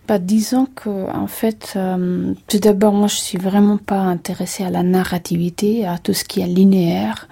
Bah, 0.08 0.18
disons 0.18 0.66
que, 0.66 1.10
en 1.10 1.26
fait, 1.26 1.74
euh, 1.76 2.34
tout 2.48 2.58
d'abord, 2.58 2.92
moi, 2.92 3.08
je 3.08 3.16
suis 3.16 3.38
vraiment 3.38 3.76
pas 3.76 4.00
intéressée 4.00 4.64
à 4.64 4.70
la 4.70 4.82
narrativité, 4.82 5.86
à 5.86 5.98
tout 5.98 6.14
ce 6.14 6.24
qui 6.24 6.40
est 6.40 6.46
linéaire. 6.46 7.28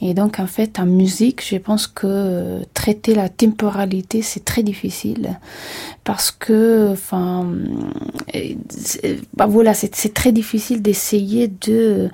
Et 0.00 0.14
donc, 0.14 0.38
en 0.38 0.46
fait, 0.46 0.78
en 0.78 0.86
musique, 0.86 1.42
je 1.46 1.56
pense 1.56 1.86
que 1.86 2.62
traiter 2.74 3.14
la 3.14 3.28
temporalité, 3.28 4.22
c'est 4.22 4.44
très 4.44 4.62
difficile. 4.62 5.38
Parce 6.04 6.30
que, 6.30 6.90
enfin, 6.92 7.46
c'est- 8.68 9.18
bah, 9.34 9.46
voilà, 9.46 9.74
c'est 9.74 10.14
très 10.14 10.32
difficile 10.32 10.82
d'essayer 10.82 11.48
de 11.48 12.08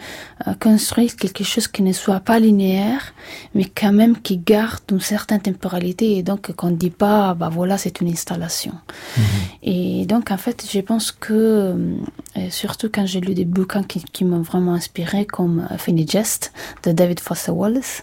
euh, 0.47 0.55
construire 0.61 1.15
quelque 1.17 1.45
chose 1.45 1.69
qui 1.69 1.83
ne 1.83 1.93
soit 1.93 2.21
pas 2.21 2.39
linéaire, 2.39 3.15
mais 3.55 3.65
quand 3.65 3.93
même 3.93 4.21
qui 4.21 4.39
garde 4.39 4.81
une 4.91 5.01
certaine 5.01 5.41
temporalité 5.41 6.17
et 6.17 6.23
donc 6.23 6.53
qu'on 6.53 6.71
ne 6.71 6.77
dit 6.77 6.91
pas, 6.91 7.35
bah 7.35 7.49
voilà, 7.53 7.79
c'est 7.79 8.01
une 8.01 8.09
installation. 8.09 8.73
Et 9.63 10.07
donc, 10.07 10.31
en 10.31 10.37
fait, 10.37 10.65
je 10.73 10.81
pense 10.81 11.13
que, 11.13 11.33
euh, 11.33 11.97
surtout 12.51 12.89
quand 12.93 13.07
j'ai 13.07 13.21
lu 13.21 13.35
des 13.35 13.45
bouquins 13.45 13.83
qui, 13.85 14.03
qui 14.13 14.25
m'ont 14.25 14.43
vraiment 14.43 14.75
inspiré, 14.75 15.25
comme 15.27 15.67
Funny 15.79 16.07
Jest 16.09 16.53
de 16.85 16.93
David 16.93 17.21
Foster 17.21 17.53
Wallace, 17.53 18.03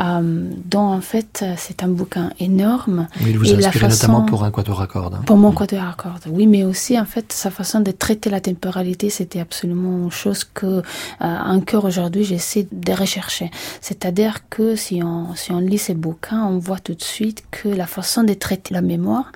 euh, 0.00 0.50
dont 0.64 0.88
en 0.92 1.00
fait 1.00 1.44
c'est 1.56 1.82
un 1.82 1.88
bouquin 1.88 2.30
énorme. 2.38 3.08
Oui, 3.20 3.30
il 3.30 3.38
vous 3.38 3.52
a 3.52 3.56
inspiré 3.58 3.88
notamment 3.88 4.22
pour 4.22 4.44
un 4.44 4.50
quatuor 4.50 4.80
à 4.82 4.86
cordes. 4.86 5.14
Hein. 5.14 5.22
Pour 5.26 5.36
mon 5.36 5.52
quatuor 5.52 5.82
à 5.82 5.94
cordes, 5.94 6.24
oui, 6.30 6.46
mais 6.46 6.64
aussi 6.64 6.98
en 6.98 7.04
fait 7.04 7.32
sa 7.32 7.50
façon 7.50 7.80
de 7.80 7.90
traiter 7.90 8.30
la 8.30 8.40
temporalité, 8.40 9.10
c'était 9.10 9.40
absolument 9.40 10.04
une 10.04 10.10
chose 10.10 10.44
que 10.44 10.66
euh, 10.66 10.82
encore 11.20 11.84
aujourd'hui 11.84 12.24
j'essaie 12.24 12.66
de 12.70 12.92
rechercher. 12.92 13.50
C'est-à-dire 13.80 14.48
que 14.48 14.76
si 14.76 15.02
on, 15.02 15.34
si 15.34 15.52
on 15.52 15.60
lit 15.60 15.78
ces 15.78 15.94
bouquins, 15.94 16.44
on 16.44 16.58
voit 16.58 16.78
tout 16.78 16.94
de 16.94 17.02
suite 17.02 17.44
que 17.50 17.68
la 17.68 17.86
façon 17.86 18.22
de 18.22 18.34
traiter 18.34 18.74
la 18.74 18.82
mémoire, 18.82 19.32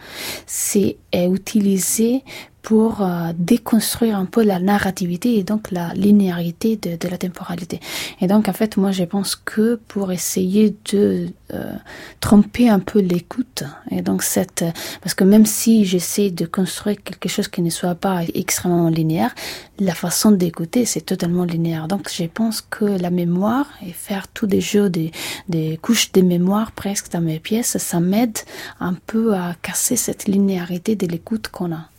c'est 0.47 0.97
utiliser 1.13 2.25
pour 2.63 3.03
euh, 3.03 3.33
déconstruire 3.37 4.17
un 4.17 4.27
peu 4.27 4.43
la 4.43 4.59
narrativité 4.59 5.37
et 5.37 5.43
donc 5.43 5.71
la 5.71 5.95
linéarité 5.95 6.77
de, 6.77 6.97
de, 6.97 7.09
la 7.09 7.19
temporalité. 7.19 7.81
Et 8.21 8.27
donc 8.27 8.49
en 8.49 8.53
fait, 8.53 8.77
moi 8.77 8.93
je 8.93 9.05
pense 9.05 9.35
que 9.35 9.81
pour 9.89 10.13
essayer 10.13 10.77
de 10.93 11.29
euh, 11.55 11.73
tromper 12.21 12.69
un 12.69 12.79
peu 12.79 13.01
l'écoute, 13.01 13.65
et 13.91 14.03
donc 14.03 14.23
cette, 14.23 14.65
parce 15.01 15.15
que 15.15 15.25
même 15.25 15.47
si 15.47 15.85
j'essaie 15.85 16.31
de 16.31 16.45
construire 16.45 17.03
quelque 17.03 17.29
chose 17.29 17.49
qui 17.49 17.63
ne 17.63 17.71
soit 17.71 17.95
pas 17.95 18.23
extrêmement 18.35 18.89
linéaire, 18.89 19.35
la 19.79 19.95
façon 19.95 20.31
d'écouter 20.31 20.85
c'est 20.85 21.01
totalement 21.01 21.45
linéaire. 21.45 21.89
Donc 21.89 22.11
je 22.13 22.25
pense 22.25 22.61
que 22.61 22.85
la 22.85 23.11
mémoire 23.11 23.67
et 23.87 23.93
faire 23.93 24.29
tous 24.29 24.47
des 24.47 24.61
jeux 24.61 24.91
des, 24.91 25.13
des 25.49 25.79
couches 25.81 26.13
de 26.13 26.21
mémoire 26.21 26.73
presque 26.73 27.11
dans 27.13 27.21
mes 27.21 27.41
pièces, 27.41 27.79
ça 27.79 28.01
m'aide 28.01 28.39
un 28.81 28.95
peu 29.07 29.35
à 29.35 29.55
casser 29.63 29.97
cette 29.97 30.27
linéarité 30.29 30.97
de 30.97 31.07
l'écoute 31.07 31.49
qu'on 31.49 31.73
a. 31.73 31.90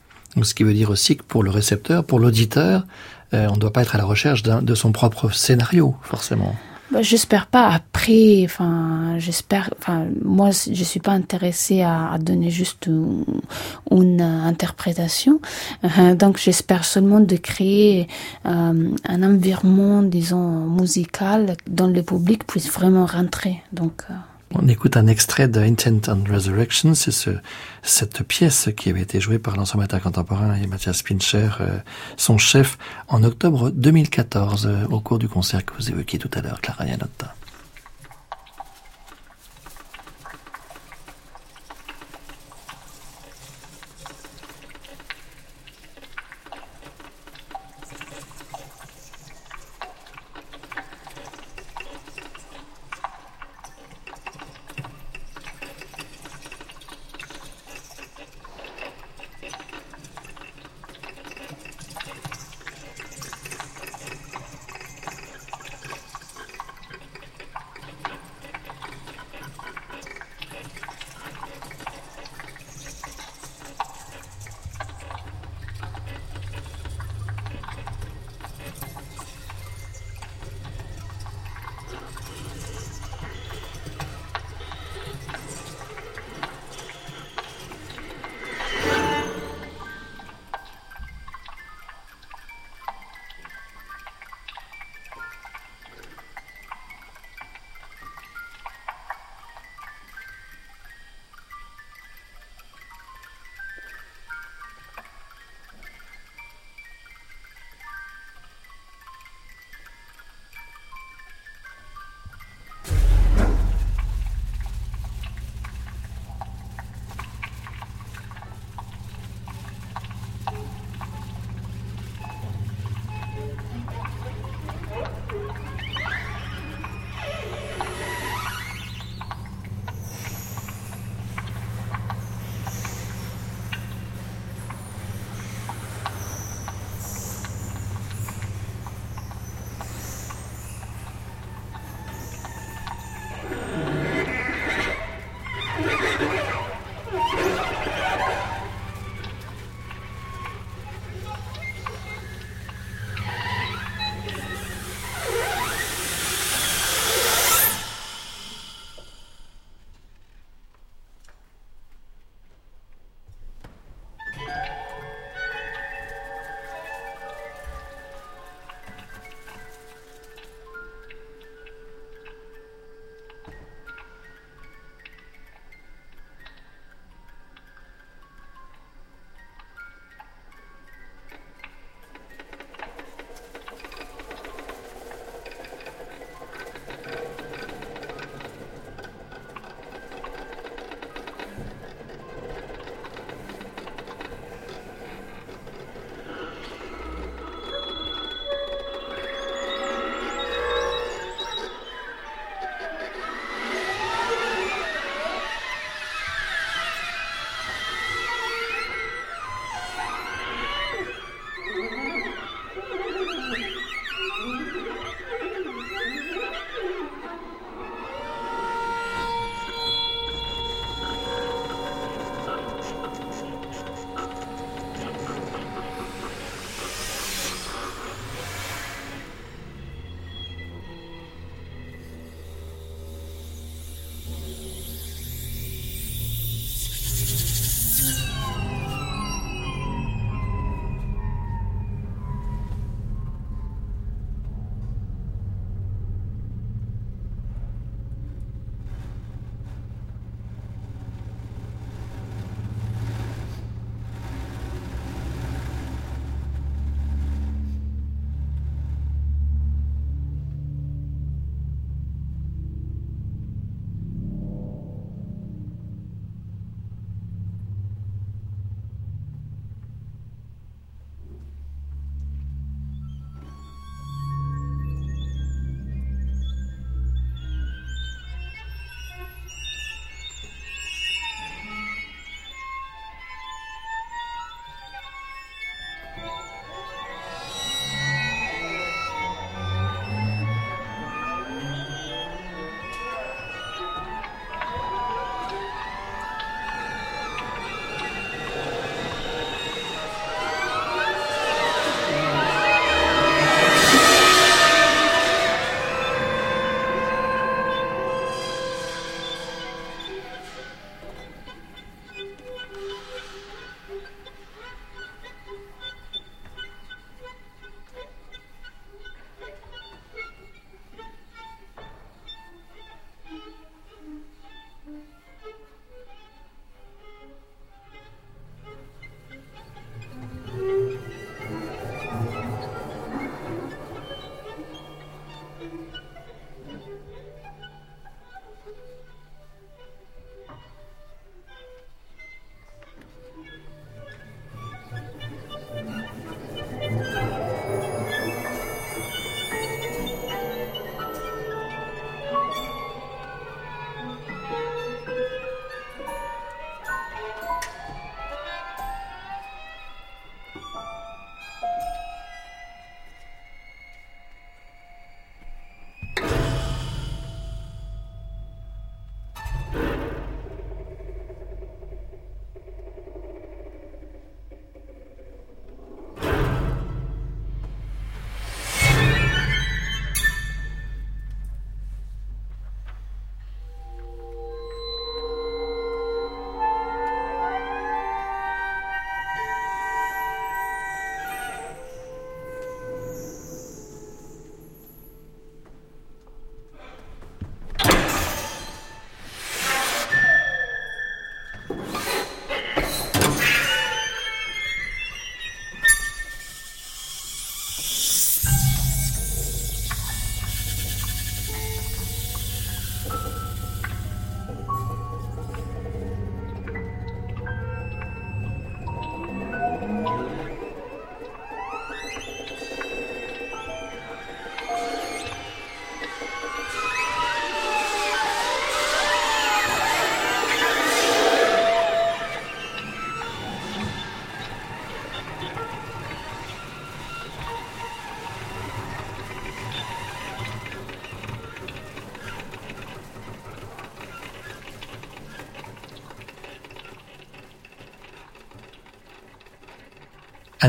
Ce 0.43 0.53
qui 0.53 0.63
veut 0.63 0.73
dire 0.73 0.89
aussi 0.89 1.17
que 1.17 1.23
pour 1.23 1.43
le 1.43 1.51
récepteur, 1.51 2.03
pour 2.03 2.19
l'auditeur, 2.19 2.85
euh, 3.33 3.47
on 3.49 3.55
ne 3.55 3.59
doit 3.59 3.73
pas 3.73 3.81
être 3.81 3.95
à 3.95 3.97
la 3.97 4.05
recherche 4.05 4.43
de 4.43 4.75
son 4.75 4.91
propre 4.91 5.33
scénario, 5.33 5.95
forcément. 6.03 6.55
Bah, 6.91 7.01
j'espère 7.01 7.47
pas. 7.47 7.69
Après, 7.69 8.41
enfin, 8.43 9.15
j'espère. 9.17 9.73
Enfin, 9.79 10.07
moi, 10.21 10.49
je 10.51 10.83
suis 10.83 10.99
pas 10.99 11.13
intéressée 11.13 11.81
à, 11.81 12.17
donner 12.19 12.49
juste 12.49 12.87
une, 12.87 14.21
interprétation. 14.21 15.39
Euh, 15.85 16.15
donc, 16.15 16.37
j'espère 16.37 16.83
seulement 16.83 17.21
de 17.21 17.37
créer 17.37 18.07
euh, 18.45 18.89
un 19.07 19.23
environnement, 19.23 20.01
disons, 20.01 20.67
musical, 20.67 21.55
dont 21.65 21.87
le 21.87 22.03
public 22.03 22.45
puisse 22.45 22.69
vraiment 22.69 23.05
rentrer. 23.05 23.61
Donc. 23.71 24.03
On 24.53 24.67
écoute 24.67 24.97
un 24.97 25.07
extrait 25.07 25.47
de 25.47 25.59
Intent 25.61 26.11
and 26.11 26.23
Resurrection, 26.29 26.93
c'est 26.93 27.11
ce, 27.11 27.31
cette 27.83 28.23
pièce 28.23 28.69
qui 28.75 28.89
avait 28.89 29.01
été 29.01 29.19
jouée 29.19 29.39
par 29.39 29.55
l'ensemble 29.55 29.87
contemporain 29.87 30.55
et 30.55 30.67
Mathias 30.67 31.03
Pincher, 31.03 31.49
euh, 31.59 31.77
son 32.17 32.37
chef, 32.37 32.77
en 33.07 33.23
octobre 33.23 33.69
2014, 33.71 34.67
euh, 34.67 34.85
au 34.89 34.99
cours 34.99 35.19
du 35.19 35.27
concert 35.27 35.65
que 35.65 35.73
vous 35.75 35.89
évoquiez 35.89 36.19
tout 36.19 36.31
à 36.33 36.41
l'heure, 36.41 36.61
Clara 36.61 36.85
Yanotta. 36.85 37.35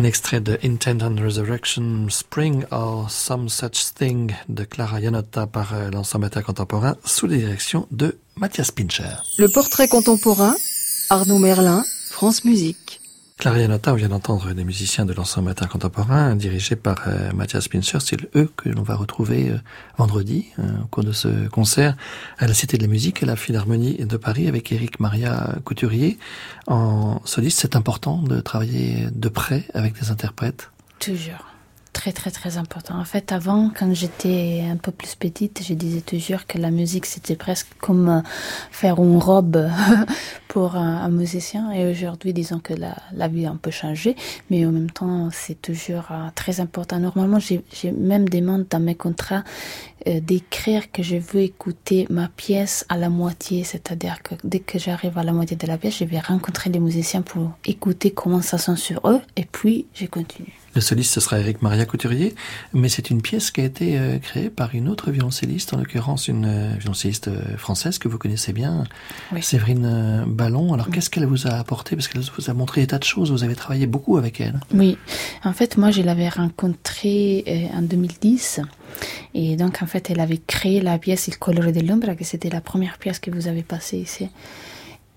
Un 0.03 0.05
extrait 0.05 0.41
de 0.41 0.59
Intent 0.65 0.99
on 1.01 1.15
Resurrection, 1.15 2.09
Spring 2.09 2.65
or 2.73 3.09
Some 3.09 3.49
Such 3.49 3.95
Thing 3.95 4.35
de 4.49 4.65
Clara 4.65 4.99
Yanotta 4.99 5.47
par 5.47 5.75
euh, 5.75 5.91
l'ensemble 5.93 6.29
contemporain 6.29 6.97
sous 7.05 7.29
la 7.29 7.37
direction 7.37 7.87
de 7.93 8.19
Mathias 8.35 8.73
Pincher. 8.73 9.15
Le 9.39 9.47
portrait 9.47 9.87
contemporain, 9.87 10.57
Arnaud 11.09 11.39
Merlin, 11.39 11.85
France 12.11 12.45
Musique. 12.45 12.92
Clara 13.43 13.67
Nota, 13.67 13.93
on 13.93 13.97
vient 13.97 14.09
d'entendre 14.09 14.53
des 14.53 14.63
musiciens 14.63 15.05
de 15.05 15.13
l'ensemble 15.13 15.49
matin 15.49 15.67
contemporain 15.67 16.37
dirigés 16.37 16.77
par 16.77 17.09
euh, 17.09 17.33
Mathias 17.33 17.67
Pincher. 17.67 17.99
C'est 17.99 18.17
eux 18.37 18.49
que 18.57 18.69
l'on 18.69 18.83
va 18.85 18.95
retrouver 18.95 19.51
euh, 19.51 19.59
vendredi 19.99 20.47
euh, 20.61 20.63
au 20.85 20.87
cours 20.87 21.03
de 21.03 21.11
ce 21.11 21.49
concert 21.49 21.97
à 22.39 22.47
la 22.47 22.55
Cité 22.55 22.77
de 22.77 22.83
la 22.83 22.89
Musique 22.89 23.21
et 23.21 23.27
la 23.27 23.35
Philharmonie 23.35 23.97
de 23.97 24.17
Paris 24.17 24.47
avec 24.47 24.71
Eric 24.71 25.01
Maria 25.01 25.57
Couturier. 25.65 26.19
En 26.69 27.21
soliste, 27.25 27.59
c'est 27.59 27.75
important 27.75 28.23
de 28.23 28.39
travailler 28.39 29.09
de 29.13 29.29
près 29.29 29.65
avec 29.75 29.99
des 30.01 30.13
interprètes 30.13 30.71
Toujours 31.01 31.52
très 32.03 32.11
très 32.11 32.33
très 32.33 32.57
important. 32.57 32.99
En 32.99 33.05
fait, 33.05 33.31
avant, 33.31 33.71
quand 33.79 33.95
j'étais 33.95 34.65
un 34.69 34.77
peu 34.77 34.91
plus 34.91 35.15
petite, 35.15 35.63
je 35.65 35.73
disais 35.73 36.01
toujours 36.01 36.47
que 36.49 36.59
la 36.59 36.73
musique 36.73 37.07
c'était 37.07 37.37
presque 37.37 37.69
comme 37.81 38.09
euh, 38.09 38.21
faire 38.73 38.99
une 38.99 39.19
robe 39.19 39.71
pour 40.49 40.75
un, 40.75 41.09
musicien. 41.11 41.71
Et 41.71 41.89
aujourd'hui, 41.89 42.33
disons 42.33 42.59
que 42.59 42.75
la, 42.75 43.29
vie 43.29 43.47
a 43.47 43.51
un 43.51 43.57
peu 43.57 43.71
changé, 43.71 44.17
mais 44.51 44.67
en 44.67 44.73
même 44.73 44.91
temps, 44.91 45.29
c'est 45.31 45.63
toujours 45.63 46.09
euh, 46.11 46.27
très 46.35 46.59
important. 46.59 46.99
Normalement, 46.99 47.39
j'ai 47.39 47.63
même 47.93 48.29
demandé 48.29 48.67
dans 48.69 48.81
mes 48.81 48.97
contrats 48.97 49.45
euh, 50.09 50.19
d'écrire 50.19 50.91
que 50.91 51.05
je 51.05 51.15
veux 51.17 51.43
écouter 51.43 52.09
ma 52.11 52.27
pièce 52.27 52.85
à 52.89 52.97
la 52.97 53.11
moitié, 53.11 53.63
c'est-à-dire 53.63 54.25
que 54.25 54.35
dès 54.43 54.59
que 54.59 54.77
j'arrive 54.77 55.17
à 55.19 55.23
la 55.23 55.33
moitié 55.33 55.57
de 55.57 55.69
la 55.69 55.79
pièce, 55.79 55.99
je 55.99 56.05
vais 56.05 56.19
rencontrer 56.19 56.69
les 56.69 56.81
musiciens 56.81 57.23
pour 57.23 57.53
écouter 57.65 58.11
comment 58.11 58.43
ça 58.43 58.59
sent 58.59 58.77
sur 58.77 59.09
eux, 59.09 59.21
et 59.37 59.45
puis 59.45 59.87
je 59.95 60.07
continue. 60.07 60.62
Le 60.75 60.81
soliste, 60.81 61.13
ce 61.13 61.21
sera 61.21 61.39
Eric 61.39 61.61
Maria 61.61 61.85
Couturier, 61.85 62.35
mais 62.73 62.89
c'est 62.89 63.11
une 63.11 63.21
pièce 63.21 63.51
qui 63.51 63.61
a 63.61 63.65
été 63.65 63.99
euh, 63.99 64.19
créée 64.19 64.49
par 64.49 64.75
une 64.75 64.89
autre 64.89 65.11
violoncelliste, 65.11 65.75
en 65.75 65.77
l'occurrence 65.77 66.29
une 66.29 66.47
euh, 66.47 66.75
violoncelliste 66.79 67.29
euh, 67.29 67.57
française 67.59 67.99
que 67.99 68.09
vous 68.09 68.17
connaissez 68.17 68.55
bien, 68.55 68.85
Séverine 69.43 70.25
Ballon. 70.27 70.73
Alors 70.73 70.91
qu'est-ce 70.91 71.11
qu'elle 71.11 71.27
vous 71.27 71.47
a 71.47 71.51
apporté? 71.51 71.95
Parce 71.95 72.09
qu'elle 72.09 72.23
vous 72.23 72.51
a 72.51 72.55
montré 72.55 72.81
des 72.81 72.87
tas 72.87 72.99
de 72.99 73.05
choses, 73.05 73.31
vous 73.31 73.45
avez 73.45 73.55
travaillé 73.55 73.87
beaucoup 73.87 74.17
avec 74.17 74.41
elle. 74.41 74.61
Oui, 74.73 74.97
en 75.45 75.53
fait, 75.53 75.77
moi 75.77 75.91
je 75.91 76.01
l'avais 76.01 76.31
rencontrée 76.31 77.71
en 77.75 77.83
2010. 77.83 78.61
Et 79.35 79.57
donc, 79.57 79.83
en 79.83 79.87
fait, 79.87 80.11
elle 80.11 80.21
avait 80.21 80.41
créé 80.47 80.81
la 80.81 80.99
pièce 80.99 81.29
Il 81.29 81.39
colore 81.39 81.73
de 81.73 81.81
l'ombre, 81.81 82.15
que 82.15 82.25
c'était 82.25 82.51
la 82.51 82.61
première 82.61 82.99
pièce 82.99 83.19
que 83.19 83.31
vous 83.31 83.49
avez 83.49 83.63
passée 83.63 83.99
ici. 83.99 84.29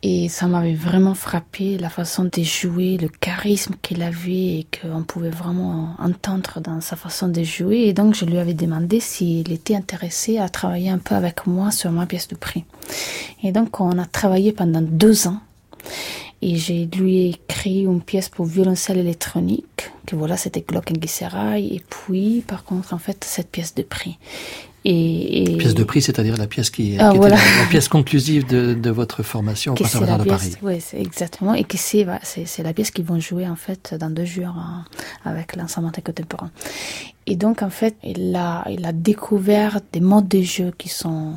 Et 0.08 0.30
ça 0.30 0.46
m'avait 0.46 0.76
vraiment 0.76 1.16
frappé 1.16 1.80
la 1.80 1.90
façon 1.90 2.26
de 2.26 2.44
jouer, 2.44 2.96
le 3.02 3.08
charisme 3.08 3.74
qu'il 3.82 4.04
avait 4.04 4.60
et 4.60 4.68
qu'on 4.80 5.02
pouvait 5.02 5.32
vraiment 5.32 5.96
entendre 5.98 6.62
dans 6.62 6.80
sa 6.80 6.96
façon 6.96 7.28
de 7.28 7.42
jouer. 7.42 7.86
Et 7.88 7.94
donc 7.94 8.14
je 8.14 8.24
lui 8.24 8.38
avais 8.38 8.54
demandé 8.54 9.00
s'il 9.00 9.52
était 9.52 9.76
intéressé 9.76 10.38
à 10.38 10.48
travailler 10.48 10.92
un 10.92 11.00
peu 11.00 11.16
avec 11.16 11.48
moi 11.48 11.72
sur 11.72 11.90
ma 11.90 12.06
pièce 12.06 12.28
de 12.28 12.36
prix. 12.36 12.66
Et 13.42 13.52
donc 13.52 13.80
on 13.80 13.98
a 13.98 14.06
travaillé 14.06 14.52
pendant 14.52 14.84
deux 14.84 15.28
ans. 15.28 15.40
Et 16.44 16.56
j'ai 16.58 16.86
lui 16.86 17.30
écrit 17.30 17.86
une 17.86 18.04
pièce 18.04 18.30
pour 18.30 18.46
violoncelle 18.46 19.00
électronique, 19.00 19.90
que 20.06 20.16
voilà, 20.16 20.38
c'était 20.38 20.62
Glockengisserei. 20.62 21.66
Et 21.66 21.82
puis, 21.90 22.44
par 22.48 22.64
contre, 22.64 22.94
en 22.94 23.00
fait, 23.00 23.24
cette 23.24 23.50
pièce 23.50 23.74
de 23.74 23.82
prix. 23.82 24.20
Et, 24.88 25.56
Pièce 25.58 25.74
de 25.74 25.84
prix, 25.84 26.02
c'est-à-dire 26.02 26.38
la 26.38 26.46
pièce 26.46 26.70
qui, 26.70 26.96
ah, 27.00 27.12
était 27.16 27.30
la, 27.30 27.38
pièce 27.70 27.88
conclusive 27.88 28.46
de, 28.46 28.76
de 28.76 28.90
votre 28.92 29.24
formation 29.24 29.74
au 29.74 29.76
Conservatoire 29.76 30.20
de 30.20 30.26
Paris. 30.26 30.54
Oui, 30.62 30.80
exactement. 30.94 31.56
Et 31.56 31.64
que 31.64 31.78
c'est 31.78 32.06
c'est 32.24 32.62
la 32.62 32.72
pièce 32.72 32.92
qu'ils 32.92 33.06
vont 33.06 33.20
jouer 33.20 33.48
en 33.48 33.56
fait 33.56 33.96
dans 34.00 34.12
deux 34.12 34.26
jours 34.26 34.56
hein, 34.56 34.86
avec 35.24 35.56
l'ensemble 35.56 35.92
contemporain. 35.92 36.52
Et 37.26 37.36
donc 37.36 37.64
en 37.64 37.72
fait, 37.72 37.96
il 38.04 38.36
a, 38.36 38.64
il 38.70 38.86
a 38.86 38.92
découvert 38.92 39.80
des 39.92 40.02
modes 40.02 40.28
de 40.28 40.42
jeu 40.42 40.72
qui 40.78 40.90
sont 40.90 41.34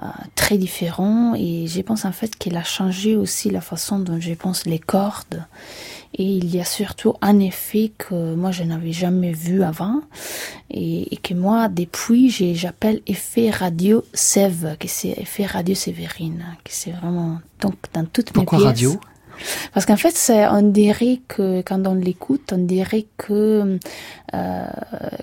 euh, 0.00 0.06
très 0.36 0.58
différents 0.58 1.34
et 1.34 1.66
je 1.66 1.80
pense 1.80 2.04
en 2.04 2.12
fait 2.12 2.36
qu'il 2.36 2.56
a 2.56 2.62
changé 2.62 3.16
aussi 3.16 3.50
la 3.50 3.60
façon 3.60 3.98
dont 3.98 4.20
je 4.20 4.32
pense 4.34 4.64
les 4.64 4.78
cordes 4.78 5.44
et 6.14 6.24
il 6.24 6.54
y 6.54 6.60
a 6.60 6.64
surtout 6.64 7.14
un 7.20 7.38
effet 7.38 7.92
que 7.96 8.34
moi 8.34 8.50
je 8.50 8.62
n'avais 8.64 8.92
jamais 8.92 9.32
vu 9.32 9.62
avant 9.62 10.00
et, 10.70 11.18
que 11.22 11.34
moi 11.34 11.68
depuis 11.68 12.30
j'appelle 12.54 13.00
effet 13.06 13.50
radio 13.50 14.04
Sève, 14.14 14.76
que 14.78 14.88
c'est 14.88 15.10
effet 15.10 15.46
radio 15.46 15.74
Sévérine, 15.74 16.44
que 16.64 16.70
c'est 16.72 16.92
vraiment 16.92 17.38
donc 17.60 17.74
dans 17.92 18.04
toutes 18.04 18.28
mes 18.28 18.44
Pourquoi 18.44 18.58
radio? 18.58 18.98
Parce 19.72 19.86
qu'en 19.86 19.96
fait, 19.96 20.32
on 20.50 20.62
dirait 20.62 21.20
que 21.28 21.62
quand 21.62 21.86
on 21.86 21.94
l'écoute, 21.94 22.52
on 22.52 22.58
dirait 22.58 23.06
que 23.16 23.78
euh, 24.34 24.66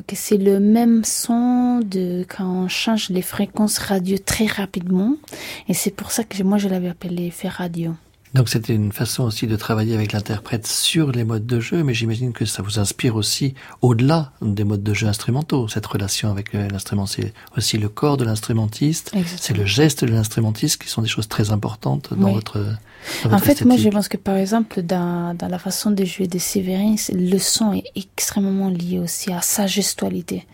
que 0.08 0.16
c'est 0.16 0.38
le 0.38 0.60
même 0.60 1.04
son 1.04 1.82
de 1.84 2.26
quand 2.28 2.46
on 2.46 2.68
change 2.68 3.10
les 3.10 3.22
fréquences 3.22 3.78
radio 3.78 4.18
très 4.18 4.46
rapidement. 4.46 5.16
Et 5.68 5.74
c'est 5.74 5.92
pour 5.92 6.12
ça 6.12 6.24
que 6.24 6.42
moi 6.44 6.58
je 6.58 6.70
l'avais 6.70 6.90
appelé 6.90 7.28
effet 7.28 7.50
radio. 7.50 7.94
Donc 8.36 8.50
c'était 8.50 8.76
une 8.76 8.92
façon 8.92 9.24
aussi 9.24 9.48
de 9.48 9.56
travailler 9.56 9.94
avec 9.96 10.12
l'interprète 10.12 10.68
sur 10.68 11.14
les 11.14 11.24
modes 11.24 11.46
de 11.46 11.62
jeu, 11.62 11.84
mais 11.84 11.94
j'imagine 11.94 12.34
que 12.34 12.44
ça 12.44 12.62
vous 12.62 12.80
inspire 12.80 13.16
aussi 13.16 13.54
au-delà 13.82 14.34
des 14.42 14.66
modes 14.66 14.84
de 14.84 14.94
jeu 14.94 15.08
instrumentaux. 15.08 15.70
Cette 15.70 15.86
relation 15.86 16.32
avec 16.32 16.54
euh, 16.54 16.68
l'instrument, 16.68 17.06
c'est 17.06 17.34
aussi 17.56 17.78
le 17.78 17.88
corps 17.88 18.18
de 18.18 18.26
l'instrumentiste, 18.26 19.16
c'est 19.38 19.56
le 19.56 19.66
geste 19.66 20.04
de 20.04 20.12
l'instrumentiste 20.12 20.84
qui 20.84 20.90
sont 20.90 21.02
des 21.02 21.08
choses 21.08 21.30
très 21.30 21.52
importantes 21.52 22.14
dans 22.14 22.34
votre 22.34 22.58
en 23.32 23.38
fait, 23.38 23.64
moi, 23.66 23.78
je 23.78 23.90
pense 23.90 24.08
que 24.08 24.18
par 24.18 24.36
exemple, 24.38 24.82
dans, 24.82 25.36
dans 25.36 25.48
la 25.48 25.60
façon 25.60 25.92
de 25.92 26.04
jouer 26.06 26.28
de 26.28 26.40
Séverine, 26.40 26.98
le 27.14 27.38
son 27.38 27.74
est 27.74 27.92
extrêmement 27.96 28.70
lié 28.70 29.00
aussi 29.00 29.32
à 29.32 29.42
sa 29.42 29.68
gestualité. 29.68 30.46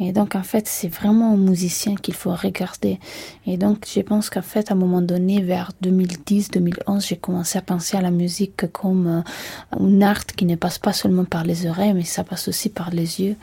Et 0.00 0.12
donc, 0.12 0.34
en 0.34 0.42
fait, 0.42 0.66
c'est 0.66 0.88
vraiment 0.88 1.34
au 1.34 1.36
musicien 1.36 1.94
qu'il 1.94 2.14
faut 2.14 2.34
regarder. 2.34 2.98
Et 3.46 3.56
donc, 3.56 3.86
je 3.92 4.00
pense 4.00 4.30
qu'en 4.30 4.42
fait, 4.42 4.70
à 4.70 4.74
un 4.74 4.76
moment 4.76 5.02
donné, 5.02 5.40
vers 5.40 5.72
2010-2011, 5.82 7.06
j'ai 7.06 7.16
commencé 7.16 7.58
à 7.58 7.62
penser 7.62 7.96
à 7.96 8.00
la 8.00 8.10
musique 8.10 8.70
comme 8.72 9.06
euh, 9.06 9.78
une 9.80 10.02
art 10.02 10.26
qui 10.26 10.44
ne 10.44 10.56
passe 10.56 10.78
pas 10.78 10.92
seulement 10.92 11.24
par 11.24 11.44
les 11.44 11.66
oreilles, 11.66 11.94
mais 11.94 12.04
ça 12.04 12.24
passe 12.24 12.48
aussi 12.48 12.68
par 12.68 12.90
les 12.90 13.20
yeux. 13.20 13.36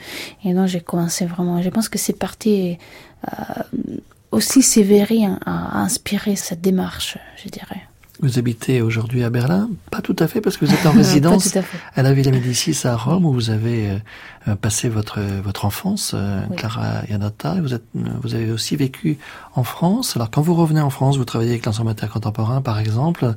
Et 0.43 0.53
donc, 0.53 0.67
j'ai 0.67 0.81
commencé 0.81 1.25
vraiment. 1.25 1.61
Je 1.61 1.69
pense 1.69 1.89
que 1.89 1.97
c'est 1.97 2.17
parti. 2.17 2.77
Euh, 3.27 3.63
aussi 4.31 4.61
Séverine 4.61 5.39
a 5.45 5.79
inspiré 5.79 6.35
cette 6.35 6.61
démarche, 6.61 7.17
je 7.43 7.49
dirais. 7.49 7.88
Vous 8.21 8.37
habitez 8.37 8.81
aujourd'hui 8.81 9.23
à 9.23 9.29
Berlin? 9.29 9.69
Pas 9.91 10.01
tout 10.01 10.15
à 10.19 10.27
fait, 10.27 10.41
parce 10.41 10.57
que 10.57 10.65
vous 10.65 10.73
êtes 10.73 10.85
en 10.85 10.91
résidence 11.03 11.55
à, 11.95 12.03
la 12.03 12.13
Villa 12.13 12.31
Médicis 12.31 12.85
à 12.85 12.97
Rome, 12.97 13.25
où 13.25 13.31
vous 13.31 13.49
avez 13.49 13.91
euh, 14.47 14.55
passé 14.55 14.89
votre 14.89 15.21
votre 15.41 15.63
enfance, 15.63 16.11
euh, 16.15 16.41
Clara 16.57 17.03
Yanata. 17.09 17.55
Vous, 17.61 17.73
êtes, 17.73 17.85
vous 17.93 18.35
avez 18.35 18.51
aussi 18.51 18.75
vécu 18.75 19.17
en 19.55 19.63
France. 19.63 20.17
Alors, 20.17 20.29
quand 20.29 20.41
vous 20.41 20.53
revenez 20.53 20.81
en 20.81 20.89
France, 20.89 21.15
vous 21.15 21.23
travaillez 21.23 21.51
avec 21.51 21.65
l'ensemble 21.65 21.95
contemporain, 21.95 22.61
par 22.61 22.79
exemple. 22.79 23.35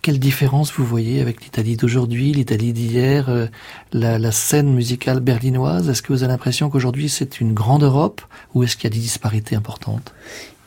Quelle 0.00 0.18
différence 0.18 0.72
vous 0.72 0.86
voyez 0.86 1.20
avec 1.20 1.44
l'Italie 1.44 1.76
d'aujourd'hui, 1.76 2.32
l'Italie 2.32 2.72
d'hier, 2.72 3.28
euh, 3.28 3.48
la, 3.92 4.18
la 4.18 4.32
scène 4.32 4.72
musicale 4.72 5.20
berlinoise? 5.20 5.90
Est-ce 5.90 6.00
que 6.00 6.14
vous 6.14 6.22
avez 6.22 6.32
l'impression 6.32 6.70
qu'aujourd'hui 6.70 7.10
c'est 7.10 7.40
une 7.40 7.52
grande 7.52 7.82
Europe, 7.82 8.22
ou 8.54 8.62
est-ce 8.62 8.76
qu'il 8.76 8.84
y 8.84 8.92
a 8.92 8.94
des 8.94 9.02
disparités 9.02 9.56
importantes? 9.56 10.14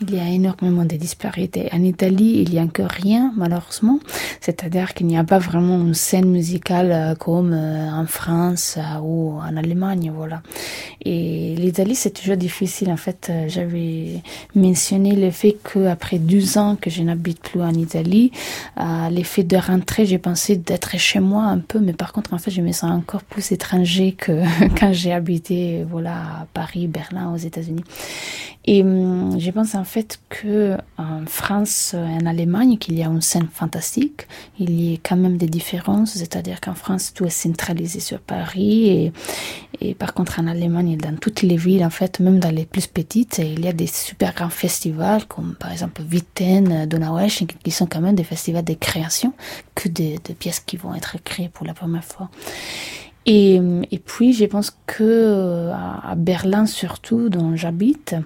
Il 0.01 0.15
y 0.15 0.19
a 0.19 0.29
énormément 0.29 0.85
de 0.85 0.95
disparités. 0.95 1.69
En 1.73 1.83
Italie, 1.83 2.43
il 2.45 2.51
n'y 2.51 2.59
a 2.59 2.61
encore 2.61 2.89
rien, 2.89 3.33
malheureusement. 3.35 3.99
C'est-à-dire 4.39 4.93
qu'il 4.93 5.07
n'y 5.07 5.17
a 5.17 5.23
pas 5.23 5.39
vraiment 5.39 5.79
une 5.79 5.93
scène 5.93 6.29
musicale 6.29 6.91
euh, 6.91 7.15
comme 7.15 7.53
euh, 7.53 7.91
en 7.91 8.05
France 8.05 8.77
euh, 8.77 8.99
ou 9.01 9.33
en 9.39 9.57
Allemagne, 9.57 10.11
voilà. 10.15 10.41
Et 11.03 11.55
l'Italie, 11.57 11.95
c'est 11.95 12.11
toujours 12.11 12.37
difficile. 12.37 12.91
En 12.91 12.97
fait, 12.97 13.31
j'avais 13.47 14.21
mentionné 14.55 15.15
le 15.15 15.31
fait 15.31 15.57
qu'après 15.63 16.19
12 16.19 16.57
ans 16.57 16.77
que 16.79 16.89
je 16.89 17.03
n'habite 17.03 17.39
plus 17.39 17.61
en 17.61 17.73
Italie, 17.73 18.31
l'effet 19.09 19.43
de 19.43 19.55
rentrer, 19.55 20.05
j'ai 20.05 20.17
pensé 20.17 20.57
d'être 20.57 20.97
chez 20.97 21.21
moi 21.21 21.43
un 21.43 21.59
peu, 21.59 21.79
mais 21.79 21.93
par 21.93 22.11
contre, 22.11 22.33
en 22.33 22.37
fait, 22.37 22.51
je 22.51 22.61
me 22.61 22.73
sens 22.73 22.91
encore 22.91 23.23
plus 23.23 23.51
étranger 23.53 24.11
que 24.11 24.43
quand 24.79 24.91
j'ai 24.91 25.13
habité, 25.13 25.85
voilà, 25.89 26.15
à 26.15 26.47
Paris, 26.53 26.87
Berlin, 26.87 27.31
aux 27.33 27.37
États-Unis. 27.37 27.83
Et 28.65 28.83
hum, 28.83 29.39
je 29.39 29.51
pense 29.51 29.73
en 29.75 29.83
fait 29.89 30.19
que 30.29 30.77
en 30.97 31.25
France 31.25 31.93
et 31.93 32.23
en 32.23 32.25
Allemagne, 32.25 32.77
qu'il 32.77 32.97
y 32.97 33.03
a 33.03 33.07
une 33.07 33.21
scène 33.21 33.49
fantastique, 33.51 34.27
il 34.59 34.71
y 34.79 34.93
a 34.93 34.97
quand 35.01 35.17
même 35.17 35.37
des 35.37 35.47
différences, 35.47 36.13
c'est-à-dire 36.13 36.61
qu'en 36.61 36.75
France, 36.75 37.11
tout 37.13 37.25
est 37.25 37.37
centralisé 37.45 37.99
sur 37.99 38.19
Paris 38.19 38.89
et, 38.89 39.13
et 39.81 39.95
par 39.95 40.13
contre 40.13 40.39
en 40.39 40.47
Allemagne, 40.47 40.95
dans 40.97 41.15
toutes 41.17 41.41
les 41.41 41.57
villes, 41.57 41.83
en 41.83 41.89
fait, 41.89 42.19
même 42.19 42.39
dans 42.39 42.53
les 42.59 42.65
plus 42.65 42.87
petites, 42.87 43.39
il 43.39 43.65
y 43.65 43.67
a 43.67 43.73
des 43.73 43.87
super 43.87 44.33
grands 44.33 44.49
festivals 44.63 45.25
comme 45.25 45.55
par 45.55 45.71
exemple 45.71 46.01
Witten, 46.09 46.85
Donaueschingen, 46.85 47.57
qui 47.63 47.71
sont 47.71 47.87
quand 47.87 48.01
même 48.01 48.15
des 48.15 48.23
festivals 48.23 48.63
de 48.63 48.75
création, 48.75 49.33
que 49.75 49.89
des, 49.89 50.19
des 50.23 50.35
pièces 50.35 50.59
qui 50.59 50.77
vont 50.77 50.93
être 50.93 51.17
créées 51.23 51.49
pour 51.49 51.65
la 51.65 51.73
première 51.73 52.05
fois. 52.05 52.29
Et, 53.25 53.59
et 53.91 53.99
puis, 53.99 54.33
je 54.33 54.45
pense 54.45 54.75
que 54.87 55.71
à 55.71 56.15
Berlin 56.15 56.65
surtout, 56.65 57.29
dont 57.29 57.55
j'habite, 57.55 58.13
euh, 58.13 58.21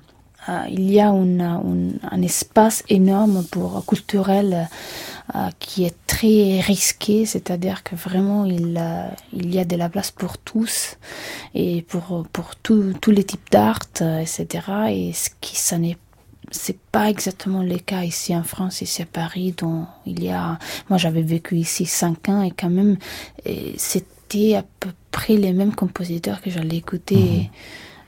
il 0.70 0.92
y 0.92 1.00
a 1.00 1.10
un 1.10 2.22
espace 2.22 2.84
énorme 2.90 3.46
pour 3.50 3.86
culturel 3.86 4.68
euh, 5.36 5.50
qui 5.60 5.86
est 5.86 5.96
très 6.06 6.60
risqué, 6.60 7.26
c'est-à-dire 7.26 7.84
que 7.84 7.96
vraiment 7.96 8.44
il, 8.44 8.84
il 9.32 9.54
y 9.56 9.60
a 9.60 9.66
de 9.66 9.78
la 9.78 9.88
place 9.88 10.12
pour 10.12 10.38
tous 10.38 10.98
et 11.56 11.82
pour, 11.84 12.26
pour 12.34 12.56
tous 12.58 12.94
les 13.08 13.24
types 13.24 13.50
d'art, 13.50 13.80
etc. 14.20 14.46
Et 14.90 15.14
ce 15.14 15.30
qui, 15.40 15.56
ça 15.56 15.78
n'est 15.78 15.98
c'est 16.52 16.78
pas 16.78 17.10
exactement 17.10 17.64
le 17.64 17.78
cas 17.78 18.04
ici 18.04 18.36
en 18.36 18.44
France, 18.44 18.82
ici 18.82 19.02
à 19.02 19.06
Paris, 19.06 19.56
dont 19.58 19.86
il 20.06 20.24
y 20.24 20.30
a, 20.30 20.60
moi 20.90 20.98
j'avais 20.98 21.22
vécu 21.22 21.56
ici 21.56 21.86
cinq 21.86 22.30
ans 22.30 22.44
et 22.44 22.52
quand 22.52 22.70
même, 22.70 22.98
c'était 23.78 24.56
à 24.56 24.64
peu 24.80 24.90
près 25.12 25.38
les 25.38 25.54
mêmes 25.54 25.74
compositeurs 25.74 26.42
que 26.42 26.50
j'allais 26.50 26.78
écouter. 26.78 27.16
Mhm. 27.16 27.48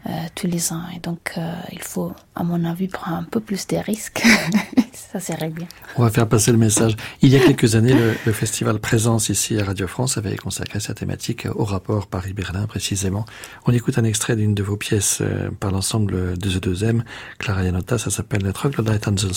Euh, 0.08 0.12
tous 0.36 0.45
les 0.45 0.72
ans. 0.72 0.84
Et 0.95 0.99
donc, 0.99 1.34
euh, 1.38 1.51
il 1.72 1.82
faut, 1.82 2.14
à 2.36 2.43
mon 2.43 2.64
avis, 2.64 2.88
prendre 2.88 3.18
un 3.18 3.24
peu 3.24 3.39
plus 3.39 3.66
de 3.66 3.78
risques. 3.78 4.22
ça 4.93 5.20
serait 5.20 5.49
bien. 5.49 5.66
On 5.95 6.03
va 6.03 6.12
faire 6.12 6.30
passer 6.30 6.51
le 6.51 6.60
message. 6.60 6.95
Il 7.24 7.30
y 7.30 7.36
a 7.36 7.39
quelques 7.39 7.74
années, 7.74 7.95
le, 8.26 8.32
festival 8.32 8.78
Présence 8.78 9.30
ici 9.30 9.60
à 9.60 9.66
Radio 9.66 9.88
France 9.88 10.20
avait 10.20 10.36
consacré 10.36 10.80
sa 10.80 10.93
thématique 10.93 11.47
au 11.56 11.64
rapport 11.64 12.06
Paris-Berlin 12.06 12.68
précisément. 12.68 13.26
On 13.66 13.74
écoute 13.74 13.97
un 13.97 14.03
extrait 14.03 14.36
d'une 14.36 14.53
de 14.53 14.62
vos 14.62 14.78
pièces 14.78 15.22
euh, 15.22 15.49
par 15.60 15.72
l'ensemble 15.72 16.38
de 16.38 16.49
The 16.49 16.68
2M, 16.68 17.01
Clara 17.39 17.64
Janota, 17.64 17.97
ça 17.97 18.12
s'appelle 18.12 18.43
Le 18.43 18.53
Troglodyte 18.53 19.08
and 19.08 19.16
the 19.16 19.34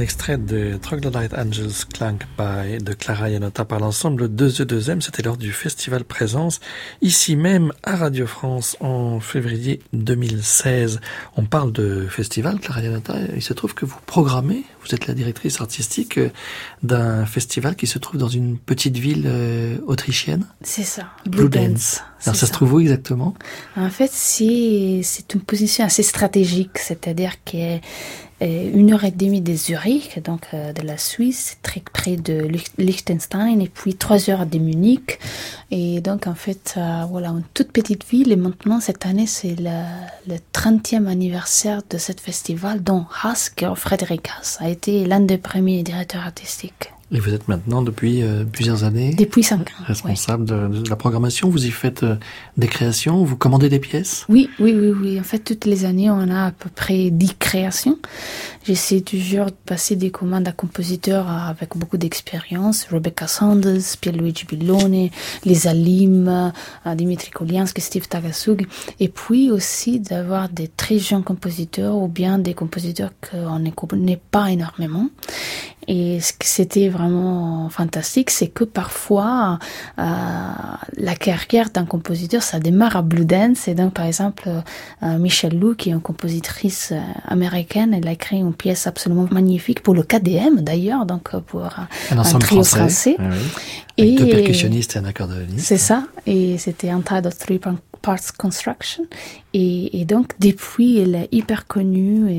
extrait 0.00 0.38
de 0.38 0.76
Troglodyte 0.80 1.34
Angels 1.34 1.84
Clank 1.92 2.22
by 2.38 2.78
de 2.82 2.92
Clara 2.92 3.30
Yanota 3.30 3.64
par 3.64 3.80
l'ensemble 3.80 4.26
2E2M. 4.28 5.00
C'était 5.00 5.22
lors 5.22 5.36
du 5.36 5.52
festival 5.52 6.04
Présence, 6.04 6.60
ici 7.02 7.36
même 7.36 7.72
à 7.82 7.96
Radio 7.96 8.26
France 8.26 8.76
en 8.80 9.20
février 9.20 9.80
2016. 9.92 11.00
On 11.36 11.44
parle 11.44 11.72
de 11.72 12.06
festival, 12.08 12.58
Clara 12.60 12.82
Yanota. 12.82 13.14
Il 13.34 13.42
se 13.42 13.52
trouve 13.52 13.74
que 13.74 13.84
vous 13.84 13.98
programmez, 14.06 14.64
vous 14.82 14.94
êtes 14.94 15.06
la 15.06 15.14
directrice 15.14 15.60
artistique 15.60 16.18
euh, 16.18 16.30
d'un 16.82 17.26
festival 17.26 17.76
qui 17.76 17.86
se 17.86 17.98
trouve 17.98 18.18
dans 18.18 18.28
une 18.28 18.58
petite 18.58 18.96
ville 18.96 19.24
euh, 19.26 19.78
autrichienne. 19.86 20.46
C'est 20.62 20.82
ça, 20.82 21.10
Blue, 21.26 21.48
Dance. 21.48 22.02
Alors 22.24 22.36
ça, 22.36 22.46
se 22.46 22.52
trouve 22.52 22.74
où 22.74 22.80
exactement? 22.80 23.34
En 23.76 23.90
fait, 23.90 24.10
c'est 24.12 25.02
une 25.34 25.40
position 25.40 25.84
assez 25.84 26.02
stratégique, 26.02 26.78
c'est-à-dire 26.78 27.32
que 27.44 27.78
une 28.42 28.92
heure 28.92 29.04
et 29.04 29.10
demie 29.10 29.42
de 29.42 29.54
Zurich, 29.54 30.22
donc 30.24 30.46
euh, 30.54 30.72
de 30.72 30.82
la 30.82 30.96
Suisse, 30.96 31.58
très 31.62 31.80
près 31.92 32.16
de 32.16 32.48
Liechtenstein, 32.78 33.60
et 33.60 33.68
puis 33.68 33.94
trois 33.94 34.30
heures 34.30 34.46
de 34.46 34.58
Munich. 34.58 35.18
Et 35.70 36.00
donc, 36.00 36.26
en 36.26 36.34
fait, 36.34 36.74
euh, 36.76 37.04
voilà, 37.10 37.28
une 37.28 37.42
toute 37.52 37.70
petite 37.70 38.08
ville. 38.08 38.32
Et 38.32 38.36
maintenant, 38.36 38.80
cette 38.80 39.04
année, 39.04 39.26
c'est 39.26 39.56
le, 39.58 40.36
30e 40.54 41.06
anniversaire 41.06 41.82
de 41.90 41.98
ce 41.98 42.12
festival, 42.12 42.82
dont 42.82 43.04
Haas, 43.22 43.50
Frédéric 43.76 44.28
Haas, 44.28 44.56
a 44.60 44.69
été 44.70 45.04
l'un 45.04 45.20
des 45.20 45.38
premiers 45.38 45.82
directeurs 45.82 46.24
artistiques. 46.24 46.92
Et 47.12 47.18
vous 47.18 47.34
êtes 47.34 47.48
maintenant 47.48 47.82
depuis 47.82 48.22
euh, 48.22 48.44
plusieurs 48.44 48.84
années 48.84 49.14
Depuis 49.14 49.42
cinq 49.42 49.70
ans. 49.70 49.84
Responsable 49.84 50.44
de, 50.44 50.88
la 50.88 50.94
programmation. 50.94 51.50
Vous 51.50 51.66
y 51.66 51.72
faites 51.72 52.04
euh, 52.04 52.14
des 52.56 52.68
créations, 52.68 53.24
vous 53.24 53.36
commandez 53.36 53.68
des 53.68 53.80
pièces 53.80 54.26
Oui, 54.28 54.48
oui, 54.60 54.72
oui, 54.72 54.92
oui. 54.92 55.20
En 55.20 55.24
fait, 55.24 55.40
toutes 55.40 55.64
les 55.64 55.84
années, 55.84 56.08
on 56.08 56.30
a 56.30 56.46
à 56.46 56.50
peu 56.52 56.68
près 56.72 57.10
dix 57.10 57.34
créations. 57.36 57.98
J'essaie 58.64 59.00
toujours 59.00 59.46
de 59.46 59.56
passer 59.66 59.96
des 59.96 60.10
commandes 60.12 60.46
à 60.46 60.52
compositeurs 60.52 61.28
avec 61.28 61.76
beaucoup 61.76 61.96
d'expérience. 61.96 62.86
Rebecca 62.92 63.26
Sanders, 63.26 63.96
Pierluigi 64.00 64.46
Billone, 64.46 65.08
Lisa 65.44 65.74
Lim, 65.74 66.28
euh, 66.28 66.94
Dimitri 66.94 67.32
Koliansky, 67.32 67.80
Steve 67.80 68.06
Tagasug. 68.06 68.68
Et 69.00 69.08
puis 69.08 69.50
aussi 69.50 69.98
d'avoir 69.98 70.48
des 70.48 70.68
très 70.68 71.00
jeunes 71.00 71.24
compositeurs 71.24 71.96
ou 71.96 72.06
bien 72.06 72.38
des 72.38 72.54
compositeurs 72.54 73.10
qu'on 73.28 73.58
ne 73.58 73.70
connaît 73.70 74.20
pas 74.30 74.52
énormément. 74.52 75.08
Et 75.88 76.20
ce 76.20 76.32
que 76.32 76.44
c'était 76.44 76.88
vraiment 76.88 77.68
fantastique, 77.70 78.30
c'est 78.30 78.48
que 78.48 78.64
parfois, 78.64 79.58
euh, 79.98 80.02
la 80.96 81.14
carrière 81.14 81.70
d'un 81.70 81.84
compositeur, 81.84 82.42
ça 82.42 82.60
démarre 82.60 82.96
à 82.96 83.02
Blue 83.02 83.24
Dance. 83.24 83.66
Et 83.66 83.74
donc, 83.74 83.94
par 83.94 84.04
exemple, 84.04 84.48
euh, 85.02 85.18
Michelle 85.18 85.58
Lou, 85.58 85.74
qui 85.74 85.90
est 85.90 85.92
une 85.92 86.00
compositrice 86.00 86.92
euh, 86.92 87.00
américaine, 87.26 87.94
elle 87.94 88.06
a 88.08 88.14
créé 88.14 88.40
une 88.40 88.54
pièce 88.54 88.86
absolument 88.86 89.26
magnifique 89.30 89.82
pour 89.82 89.94
le 89.94 90.02
KDM, 90.02 90.60
d'ailleurs, 90.60 91.06
donc 91.06 91.36
pour 91.46 91.62
un, 91.64 91.88
un 92.18 92.38
trio 92.38 92.62
français. 92.62 93.16
Ah 93.18 93.30
et 93.96 94.16
deux 94.16 94.28
percussionnistes 94.28 94.96
et 94.96 94.98
un 94.98 95.04
accordéoniste. 95.04 95.66
C'est 95.66 95.76
ça. 95.76 96.04
Et 96.26 96.58
c'était 96.58 96.90
un 96.90 97.00
tas 97.00 97.20
de 97.20 97.30
three 97.30 97.58
Parts 98.02 98.32
Construction. 98.38 99.04
Et, 99.54 100.04
donc, 100.04 100.32
depuis, 100.38 100.98
elle 100.98 101.14
est 101.14 101.28
hyper 101.32 101.66
connue. 101.66 102.30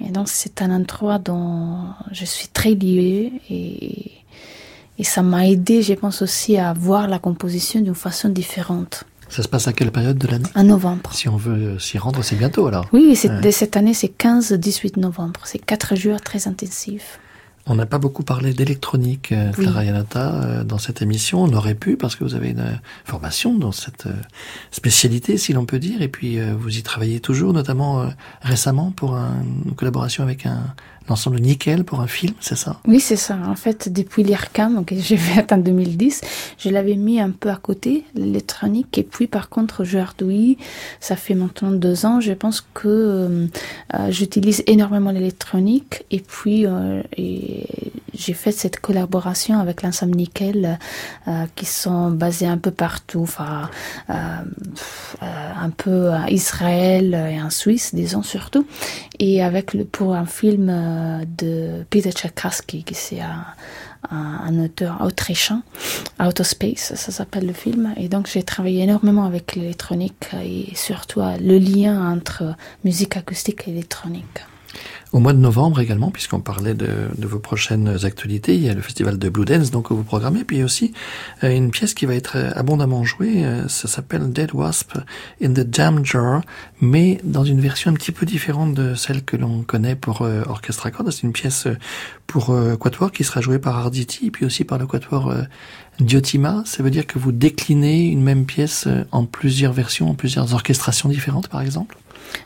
Et, 0.00 0.10
donc, 0.10 0.28
c'est 0.28 0.62
un 0.62 0.70
endroit 0.70 1.18
dont 1.18 1.86
je 2.12 2.24
suis 2.24 2.48
très 2.48 2.74
liée. 2.74 3.32
Et, 3.50 4.12
et 4.98 5.04
ça 5.04 5.22
m'a 5.22 5.46
aidé, 5.48 5.82
je 5.82 5.94
pense 5.94 6.22
aussi, 6.22 6.56
à 6.56 6.72
voir 6.72 7.08
la 7.08 7.18
composition 7.18 7.80
d'une 7.80 7.94
façon 7.94 8.28
différente. 8.28 9.04
Ça 9.28 9.42
se 9.42 9.48
passe 9.48 9.66
à 9.66 9.72
quelle 9.72 9.90
période 9.90 10.18
de 10.18 10.28
l'année? 10.28 10.48
En 10.54 10.64
novembre. 10.64 11.12
Si 11.12 11.28
on 11.28 11.36
veut 11.36 11.78
s'y 11.78 11.98
rendre, 11.98 12.22
c'est 12.22 12.36
bientôt 12.36 12.66
alors 12.66 12.86
Oui, 12.92 13.16
cette 13.16 13.76
année, 13.76 13.94
c'est 13.94 14.16
15-18 14.16 15.00
novembre. 15.00 15.40
C'est 15.44 15.58
quatre 15.58 15.96
jours 15.96 16.20
très 16.20 16.46
intensifs. 16.46 17.18
On 17.66 17.76
n'a 17.76 17.86
pas 17.86 17.96
beaucoup 17.96 18.24
parlé 18.24 18.52
d'électronique, 18.52 19.32
euh, 19.32 19.50
Clara 19.52 19.84
Yanata, 19.84 20.34
euh, 20.34 20.64
dans 20.64 20.76
cette 20.76 21.00
émission. 21.00 21.42
On 21.42 21.52
aurait 21.54 21.74
pu, 21.74 21.96
parce 21.96 22.14
que 22.14 22.22
vous 22.22 22.34
avez 22.34 22.50
une 22.50 22.60
euh, 22.60 22.74
formation 23.06 23.54
dans 23.54 23.72
cette 23.72 24.06
spécialité, 24.70 25.38
si 25.38 25.54
l'on 25.54 25.64
peut 25.64 25.78
dire, 25.78 26.02
et 26.02 26.08
puis 26.08 26.38
vous 26.40 26.76
y 26.76 26.82
travaillez 26.82 27.20
toujours, 27.20 27.52
notamment 27.52 28.10
récemment 28.42 28.90
pour 28.90 29.14
une 29.14 29.74
collaboration 29.74 30.22
avec 30.22 30.46
un, 30.46 30.74
l'ensemble 31.08 31.38
nickel 31.38 31.84
pour 31.84 32.00
un 32.00 32.06
film, 32.06 32.34
c'est 32.40 32.56
ça? 32.56 32.80
Oui, 32.86 33.00
c'est 33.00 33.16
ça. 33.16 33.38
En 33.46 33.56
fait, 33.56 33.92
depuis 33.92 34.22
l'IRCAM 34.22 34.84
que 34.84 34.94
j'ai 34.98 35.16
fait 35.16 35.52
en 35.52 35.58
2010, 35.58 36.20
je 36.58 36.70
l'avais 36.70 36.96
mis 36.96 37.20
un 37.20 37.30
peu 37.30 37.50
à 37.50 37.56
côté, 37.56 38.04
l'électronique. 38.14 38.96
Et 38.98 39.02
puis, 39.02 39.26
par 39.26 39.48
contre, 39.48 39.84
je 39.84 39.98
hardouille. 39.98 40.56
Ça 41.00 41.16
fait 41.16 41.34
maintenant 41.34 41.72
deux 41.72 42.06
ans. 42.06 42.20
Je 42.20 42.32
pense 42.32 42.60
que 42.60 42.88
euh, 42.88 43.46
euh, 43.94 44.10
j'utilise 44.10 44.62
énormément 44.66 45.10
l'électronique. 45.10 46.04
Et 46.10 46.20
puis, 46.20 46.66
euh, 46.66 47.02
j'ai 48.16 48.34
fait 48.34 48.52
cette 48.52 48.80
collaboration 48.80 49.58
avec 49.58 49.82
l'ensemble 49.82 50.14
nickel 50.16 50.78
qui 51.54 51.66
sont 51.66 52.10
basés 52.10 52.46
un 52.46 52.58
peu 52.58 52.70
partout. 52.70 53.22
Enfin, 53.22 53.70
un 55.20 55.70
peu 55.70 56.10
à 56.10 56.30
Israël 56.30 57.14
et 57.14 57.40
en 57.40 57.50
Suisse, 57.50 57.94
disons 57.94 58.22
surtout. 58.22 58.66
Et 59.18 59.42
avec 59.42 59.74
le, 59.74 59.84
pour 59.84 60.14
un 60.14 60.26
film 60.26 60.66
de 61.38 61.84
Peter 61.90 62.12
Tchaikovsky, 62.12 62.84
qui 62.84 62.94
c'est 62.94 63.20
un, 63.20 63.44
un, 64.10 64.64
auteur 64.64 65.00
autrichien, 65.00 65.62
Space, 66.42 66.94
ça 66.94 67.12
s'appelle 67.12 67.46
le 67.46 67.52
film. 67.52 67.94
Et 67.96 68.08
donc 68.08 68.28
j'ai 68.28 68.42
travaillé 68.42 68.82
énormément 68.82 69.24
avec 69.24 69.54
l'électronique 69.54 70.28
et 70.44 70.74
surtout 70.74 71.20
le 71.20 71.58
lien 71.58 72.12
entre 72.12 72.54
musique 72.84 73.16
acoustique 73.16 73.66
et 73.68 73.70
électronique. 73.70 74.40
Au 75.14 75.20
mois 75.20 75.32
de 75.32 75.38
novembre 75.38 75.78
également, 75.78 76.10
puisqu'on 76.10 76.40
parlait 76.40 76.74
de, 76.74 76.88
de, 77.16 77.26
vos 77.28 77.38
prochaines 77.38 78.04
actualités, 78.04 78.56
il 78.56 78.62
y 78.62 78.68
a 78.68 78.74
le 78.74 78.80
festival 78.80 79.16
de 79.16 79.28
Blue 79.28 79.44
Dance 79.44 79.70
donc 79.70 79.90
que 79.90 79.94
vous 79.94 80.02
programmez, 80.02 80.42
puis 80.42 80.64
aussi 80.64 80.92
euh, 81.44 81.56
une 81.56 81.70
pièce 81.70 81.94
qui 81.94 82.04
va 82.04 82.16
être 82.16 82.32
euh, 82.34 82.50
abondamment 82.56 83.04
jouée, 83.04 83.44
euh, 83.44 83.68
ça 83.68 83.86
s'appelle 83.86 84.32
Dead 84.32 84.52
Wasp 84.52 84.98
in 85.40 85.52
the 85.52 85.72
Jam 85.72 86.04
Jar, 86.04 86.40
mais 86.80 87.20
dans 87.22 87.44
une 87.44 87.60
version 87.60 87.92
un 87.92 87.94
petit 87.94 88.10
peu 88.10 88.26
différente 88.26 88.74
de 88.74 88.96
celle 88.96 89.24
que 89.24 89.36
l'on 89.36 89.62
connaît 89.62 89.94
pour 89.94 90.22
orchestre 90.48 90.86
à 90.86 90.90
cordes. 90.90 91.12
C'est 91.12 91.22
une 91.22 91.32
pièce 91.32 91.68
pour 92.26 92.52
quatuor 92.80 93.12
qui 93.12 93.22
sera 93.22 93.40
jouée 93.40 93.60
par 93.60 93.78
Arditi, 93.78 94.32
puis 94.32 94.44
aussi 94.44 94.64
par 94.64 94.78
le 94.78 94.86
quatuor 94.88 95.32
Diotima. 96.00 96.64
Ça 96.66 96.82
veut 96.82 96.90
dire 96.90 97.06
que 97.06 97.20
vous 97.20 97.30
déclinez 97.30 98.06
une 98.06 98.22
même 98.22 98.46
pièce 98.46 98.88
en 99.12 99.26
plusieurs 99.26 99.72
versions, 99.72 100.10
en 100.10 100.14
plusieurs 100.14 100.52
orchestrations 100.54 101.08
différentes, 101.08 101.46
par 101.46 101.62
exemple? 101.62 101.96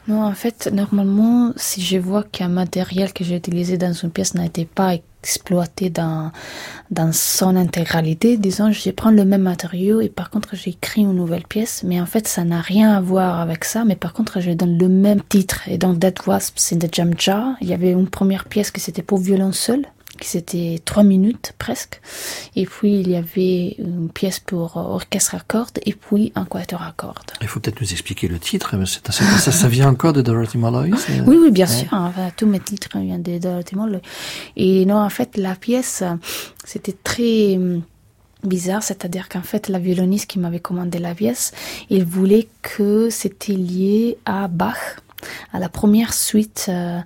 Non, 0.06 0.22
en 0.24 0.32
fait, 0.32 0.70
normalement, 0.72 1.52
si 1.56 1.82
je 1.82 1.98
vois 1.98 2.24
qu'un 2.24 2.48
matériel 2.48 3.12
que 3.12 3.24
j'ai 3.24 3.36
utilisé 3.36 3.76
dans 3.76 3.92
une 3.92 4.10
pièce 4.10 4.34
n'a 4.34 4.46
été 4.46 4.64
pas 4.64 4.94
exploité 5.22 5.90
dans, 5.90 6.30
dans 6.90 7.12
son 7.12 7.56
intégralité, 7.56 8.36
disons, 8.36 8.70
je 8.70 8.90
prends 8.90 9.10
le 9.10 9.24
même 9.24 9.42
matériau 9.42 10.00
et 10.00 10.08
par 10.08 10.30
contre, 10.30 10.56
j'écris 10.56 11.02
une 11.02 11.14
nouvelle 11.14 11.44
pièce, 11.44 11.82
mais 11.84 12.00
en 12.00 12.06
fait, 12.06 12.26
ça 12.26 12.44
n'a 12.44 12.60
rien 12.60 12.92
à 12.92 13.00
voir 13.00 13.40
avec 13.40 13.64
ça, 13.64 13.84
mais 13.84 13.96
par 13.96 14.12
contre, 14.12 14.40
je 14.40 14.52
donne 14.52 14.78
le 14.78 14.88
même 14.88 15.20
titre. 15.28 15.68
Et 15.68 15.78
dans 15.78 15.92
Dead 15.92 16.18
Wasps 16.26 16.72
in 16.72 16.78
the 16.78 16.94
Jam 16.94 17.12
Jar, 17.18 17.54
il 17.60 17.68
y 17.68 17.74
avait 17.74 17.90
une 17.90 18.08
première 18.08 18.46
pièce 18.46 18.70
qui 18.70 18.80
c'était 18.80 19.02
pour 19.02 19.18
violon 19.18 19.52
seul, 19.52 19.84
c'était 20.24 20.80
trois 20.84 21.04
minutes 21.04 21.54
presque. 21.58 22.00
Et 22.56 22.66
puis 22.66 23.00
il 23.00 23.08
y 23.08 23.16
avait 23.16 23.76
une 23.78 24.10
pièce 24.10 24.40
pour 24.40 24.76
orchestre 24.76 25.34
à 25.34 25.40
cordes 25.40 25.78
et 25.84 25.94
puis 25.94 26.32
un 26.34 26.44
quatuor 26.44 26.82
à 26.82 26.92
cordes. 26.96 27.32
Il 27.40 27.48
faut 27.48 27.60
peut-être 27.60 27.80
nous 27.80 27.92
expliquer 27.92 28.28
le 28.28 28.38
titre. 28.38 28.74
Ça, 28.86 29.52
ça, 29.52 29.68
vient 29.68 29.88
encore 29.88 30.12
de 30.12 30.22
Dorothy 30.22 30.58
Molloy 30.58 30.90
Oui, 31.26 31.36
oui, 31.40 31.50
bien 31.50 31.66
sûr. 31.66 31.88
tous 32.36 32.46
mes 32.46 32.60
titres 32.60 32.98
viennent 32.98 33.22
de 33.22 33.38
Dorothy 33.38 33.76
Molloy. 33.76 34.00
Et 34.56 34.84
non, 34.86 34.96
en 34.96 35.10
fait, 35.10 35.36
la 35.36 35.54
pièce, 35.54 36.02
c'était 36.64 36.96
très 37.04 37.56
hum, 37.56 37.82
bizarre, 38.44 38.82
c'est-à-dire 38.82 39.28
qu'en 39.28 39.42
fait, 39.42 39.68
la 39.68 39.78
violoniste 39.78 40.26
qui 40.26 40.38
m'avait 40.38 40.60
commandé 40.60 40.98
la 40.98 41.14
pièce, 41.14 41.52
il 41.90 42.04
voulait 42.04 42.48
que 42.62 43.10
c'était 43.10 43.54
lié 43.54 44.18
à 44.24 44.48
Bach 44.48 44.76
à 45.52 45.58
la 45.58 45.68
première 45.68 46.14
suite 46.14 46.66
euh, 46.68 47.00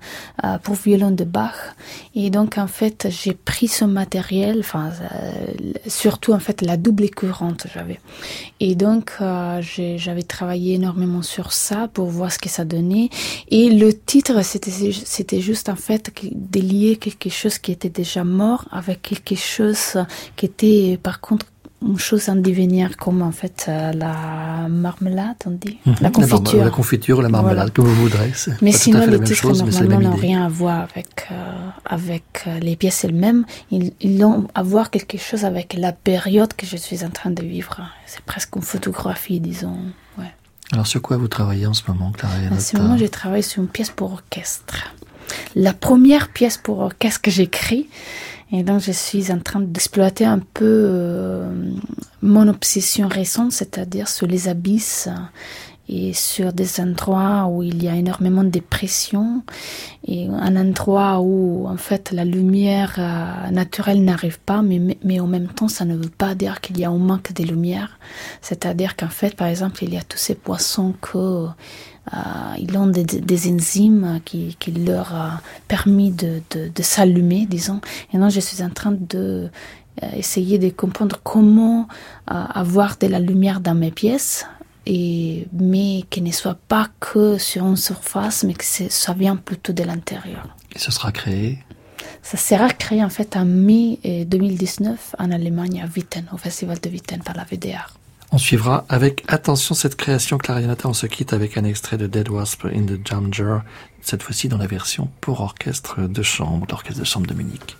euh, 0.45 0.59
pour 0.59 0.75
violon 0.75 1.11
de 1.11 1.25
Bach. 1.25 1.75
Et 2.15 2.31
donc, 2.31 2.59
en 2.59 2.67
fait, 2.67 3.07
j'ai 3.11 3.35
pris 3.35 3.69
ce 3.69 3.85
matériel, 3.85 4.61
enfin, 4.61 4.91
euh, 4.91 5.33
surtout, 5.87 6.33
en 6.33 6.39
fait, 6.39 6.63
la 6.63 6.77
double 6.77 7.11
courante 7.11 7.67
j'avais. 7.73 8.01
Et 8.61 8.75
donc, 8.75 9.13
j'avais 9.61 10.23
travaillé 10.23 10.75
énormément 10.75 11.23
sur 11.23 11.53
ça 11.53 11.89
pour 11.89 12.07
voir 12.07 12.33
ce 12.33 12.39
que 12.39 12.49
ça 12.49 12.65
donnait. 12.65 13.11
Et 13.49 13.71
le 13.71 13.93
titre, 13.93 14.43
c'était 14.43 15.41
juste, 15.41 15.69
en 15.69 15.77
fait, 15.77 16.13
de 16.33 16.61
lier 16.61 16.97
quelque 16.97 17.31
chose 17.31 17.59
qui 17.59 17.73
était 17.73 17.91
déjà 17.91 18.25
mort 18.25 18.67
avec 18.71 19.03
quelque 19.03 19.37
chose 19.37 19.97
qui 20.37 20.47
était, 20.47 20.99
par 21.03 21.21
contre, 21.21 21.47
une 21.87 21.99
chose 21.99 22.28
en 22.28 22.37
devenir 22.37 22.97
comme 22.97 23.22
en 23.22 23.33
fait 23.33 23.66
euh, 23.68 23.93
la 23.93 24.68
marmelade, 24.68 25.37
on 25.47 25.51
dit 25.51 25.78
mhm. 25.85 25.95
La 26.01 26.11
confiture. 26.11 26.64
La, 26.64 26.70
confiture, 26.70 27.22
la 27.22 27.28
marmelade, 27.28 27.72
comme 27.72 27.87
vous 27.87 28.03
voudrez. 28.03 28.33
Mais 28.61 28.72
sinon, 28.72 29.07
les 29.07 29.20
titres 29.20 29.53
normalement 29.53 30.01
n'ont 30.01 30.16
rien 30.16 30.45
à 30.45 30.49
voir 30.49 30.87
avec, 30.91 31.28
euh, 31.30 31.35
avec 31.85 32.45
euh, 32.47 32.59
les 32.61 32.76
pièces 32.76 33.05
elles-mêmes. 33.05 33.45
Ils, 33.70 33.93
ils, 34.01 34.24
ont 34.24 34.49
à 34.55 34.62
voir 34.62 34.91
quelque 34.91 35.18
chose 35.18 35.45
avec 35.45 35.74
la 35.74 35.93
période 35.93 36.53
que 36.55 36.66
je 36.66 36.76
suis 36.76 37.05
en 37.05 37.11
train 37.11 37.30
de 37.30 37.43
vivre. 37.43 37.80
C'est 38.07 38.24
presque 38.24 38.55
une 38.57 38.62
photographie, 38.62 39.41
disons. 39.41 39.76
Ouais. 40.18 40.33
Alors, 40.72 40.87
sur 40.87 41.03
quoi 41.03 41.16
vous 41.16 41.28
travaillez 41.28 41.66
en 41.66 41.74
ce 41.74 41.83
moment, 41.89 42.12
Clara 42.12 42.35
En 42.51 42.59
ce 42.61 42.76
moment, 42.76 42.97
je 42.97 43.07
travaille 43.07 43.43
sur 43.43 43.62
une 43.62 43.68
pièce 43.68 43.91
pour 43.91 44.12
orchestre. 44.12 44.95
la 45.55 45.72
première 45.72 46.28
pièce 46.28 46.59
pour 46.59 46.78
orchestre 46.80 47.22
que 47.22 47.30
j'écris. 47.30 47.89
Et 48.53 48.62
donc, 48.62 48.80
je 48.80 48.92
suis 48.92 49.32
en 49.32 49.38
train 49.38 49.61
d'exploiter 49.61 50.26
un 50.26 50.38
peu 50.38 50.64
euh, 50.64 51.72
mon 52.20 52.48
obsession 52.48 53.09
récente, 53.09 53.53
c'est-à-dire 53.53 54.09
sur 54.09 54.26
les 54.26 54.48
abysses 54.48 55.09
et 55.88 56.12
sur 56.12 56.53
des 56.53 56.80
endroits 56.80 57.46
où 57.50 57.62
il 57.62 57.82
y 57.82 57.88
a 57.88 57.96
énormément 57.96 58.44
de 58.44 58.61
pression 58.61 59.42
et 60.07 60.28
un 60.28 60.57
endroit 60.57 61.20
où 61.20 61.66
en 61.66 61.76
fait 61.76 62.12
la 62.12 62.24
lumière 62.24 62.94
euh, 62.98 63.50
naturelle 63.50 64.05
n'arrive 64.05 64.38
pas 64.38 64.62
mais, 64.62 64.80
mais 65.03 65.18
en 65.18 65.26
même 65.26 65.48
temps 65.48 65.68
ça 65.68 65.84
ne 65.84 65.96
veut 65.96 66.09
pas 66.09 66.34
dire 66.36 66.61
qu'il 66.61 66.78
y 66.78 66.84
a 66.84 66.90
un 66.90 66.98
manque 66.98 67.32
de 67.32 67.42
lumière. 67.42 67.98
C'est-à-dire 68.40 68.96
qu'en 68.96 69.09
fait 69.09 69.34
par 69.34 69.48
exemple 69.48 69.82
il 69.82 69.92
y 69.92 69.98
a 69.98 70.03
tous 70.03 70.18
ces 70.18 70.36
poissons 70.36 70.94
que 71.00 71.48
ils 72.59 72.76
ont 72.76 72.88
des, 72.88 73.05
des 73.05 73.53
enzymes 73.53 74.20
qui, 74.24 74.57
qui, 74.59 74.72
leur 74.72 75.14
a 75.14 75.40
permis 75.68 76.11
de, 76.11 76.42
de, 76.50 76.68
de 76.68 76.82
s'allumer 76.82 77.46
disons 77.46 77.80
et 78.12 78.18
non 78.18 78.28
je 78.28 78.40
suis 78.40 78.62
en 78.62 78.70
train 78.70 78.92
de 78.92 79.50
euh, 80.03 80.11
essayer 80.16 80.59
de 80.59 80.70
comprendre 80.70 81.20
comment 81.22 81.86
avoir 82.26 82.96
de 82.98 83.07
la 83.07 83.20
lumière 83.20 83.61
dans 83.61 83.74
mes 83.74 83.90
pièces 83.90 84.46
et, 84.86 85.46
mais 85.53 86.05
qui 86.09 86.22
ne 86.22 86.32
soit 86.32 86.59
pas 86.68 86.88
que 86.98 87.38
sur 87.38 87.66
une 87.66 87.76
surface, 87.76 88.42
mais 88.44 88.55
que 88.55 88.64
ça 88.64 89.12
vient 89.12 89.36
plutôt 89.36 89.72
de 89.72 89.82
l'intérieur. 89.82 90.57
Et 90.74 90.78
ce 90.78 90.90
sera 90.90 91.12
créé? 91.12 91.59
Ça 92.22 92.36
sera 92.36 92.70
créé 92.70 93.05
en 93.05 93.11
fait 93.11 93.36
en 93.36 93.44
mai 93.44 93.98
2019 94.26 95.16
en 95.18 95.30
Allemagne, 95.30 95.82
à 95.82 95.88
Witten, 95.94 96.24
au 96.32 96.36
Festival 96.36 96.80
de 96.80 96.88
Witten 96.88 97.22
par 97.22 97.36
la 97.36 97.44
VDR. 97.44 97.94
On 98.35 98.39
suivra 98.39 98.87
avec 98.89 99.24
attention 99.28 99.74
cette 99.74 99.95
création 99.95 100.39
Clarinata. 100.39 100.89
On 100.89 100.95
se 100.95 101.05
quitte 101.07 101.35
avec 101.35 101.59
un 101.59 101.64
extrait 101.64 101.99
de 101.99 102.07
Dead 102.07 102.30
Wasp 102.30 102.64
in 102.64 102.87
the 102.87 103.07
Jamger, 103.07 103.59
cette 104.01 104.22
fois-ci 104.22 104.49
dans 104.49 104.57
la 104.57 104.66
version 104.66 105.11
pour 105.20 105.43
orchestre 105.43 106.01
de 106.01 106.22
chambre, 106.22 106.66
l'orchestre 106.70 107.01
de 107.01 107.05
chambre 107.05 107.26
de 107.26 107.35
Munich. 107.35 107.76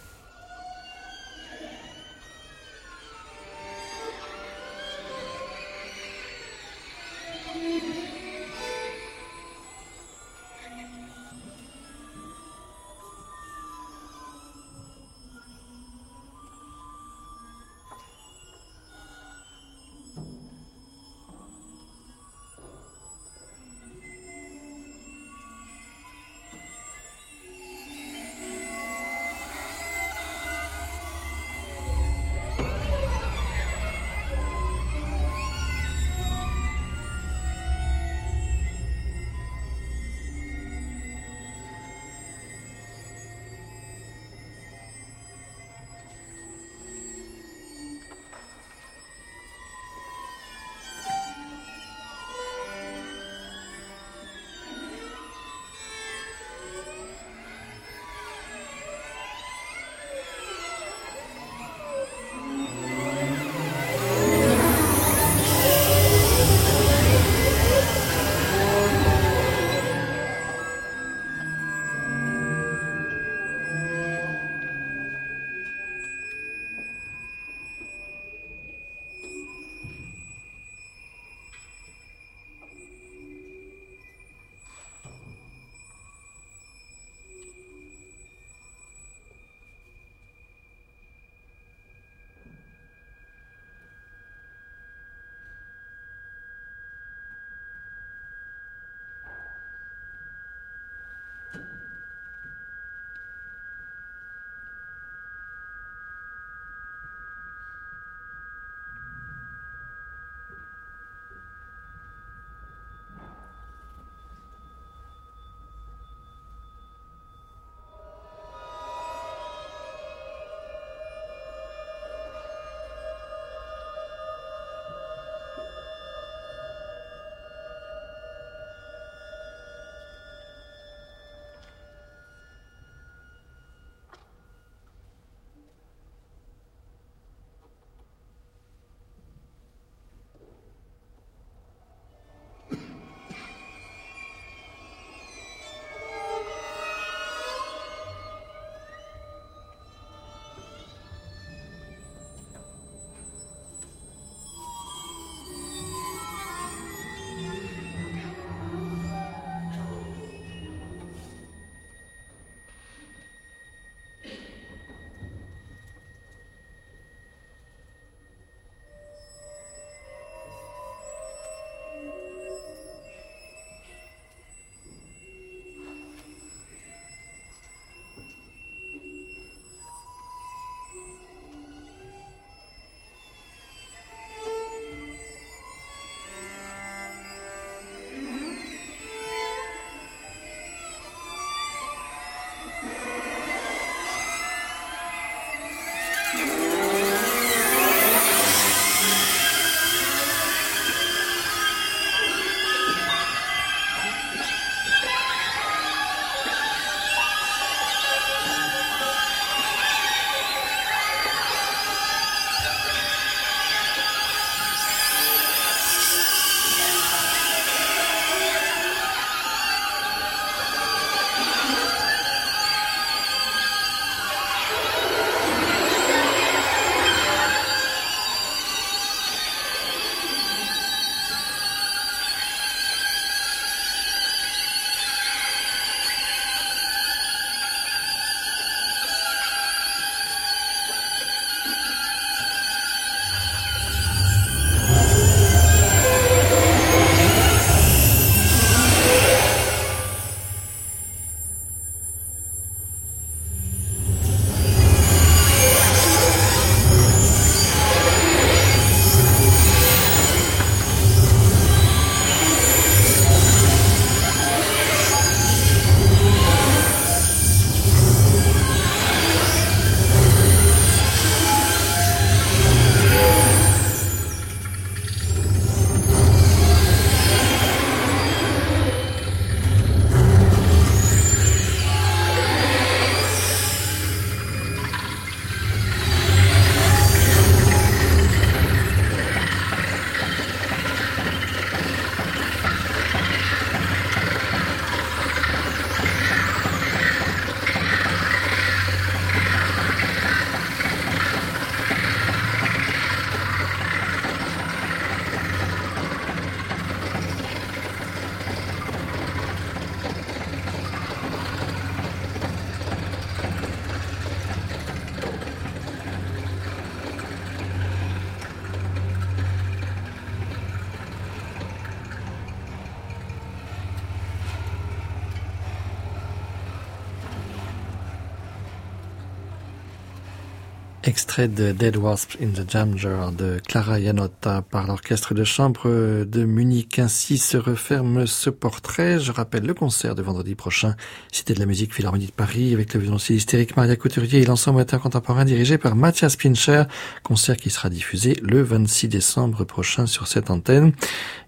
Extrait 331.13 331.47
de 331.47 331.73
Dead 331.73 331.95
Wasp 331.99 332.39
in 332.41 332.53
the 332.55 332.67
Danger 332.73 333.27
de 333.37 333.61
Clara 333.69 334.01
Janotta 334.01 334.63
par 334.63 334.87
l'orchestre 334.87 335.35
de 335.35 335.45
chambre 335.45 336.25
de 336.25 336.45
Munich. 336.47 336.99
Ainsi 336.99 337.37
se 337.37 337.59
referme 337.59 338.27
ce 338.27 338.49
portrait. 338.49 339.21
Je 339.21 339.31
rappelle 339.31 339.67
le 339.67 339.75
concert 339.75 340.15
de 340.15 340.23
vendredi 340.23 340.55
prochain, 340.55 340.95
Cité 341.31 341.53
de 341.53 341.61
la 341.61 341.67
musique 341.67 341.93
Philharmonie 341.93 342.29
de 342.29 342.33
Paris 342.33 342.73
avec 342.73 342.95
le 342.95 343.01
violoncelle 343.01 343.37
hystérique 343.37 343.77
Maria 343.77 343.95
Couturier 343.95 344.41
et 344.41 344.47
l'ensemble 344.47 344.87
contemporain 344.87 345.45
dirigé 345.45 345.77
par 345.77 345.97
Mathias 345.97 346.35
Pincher. 346.37 346.85
Concert 347.23 347.59
qui 347.59 347.69
sera 347.69 347.91
diffusé 347.91 348.35
le 348.41 348.63
26 348.63 349.09
décembre 349.09 349.65
prochain 349.65 350.07
sur 350.07 350.27
cette 350.27 350.49
antenne. 350.49 350.95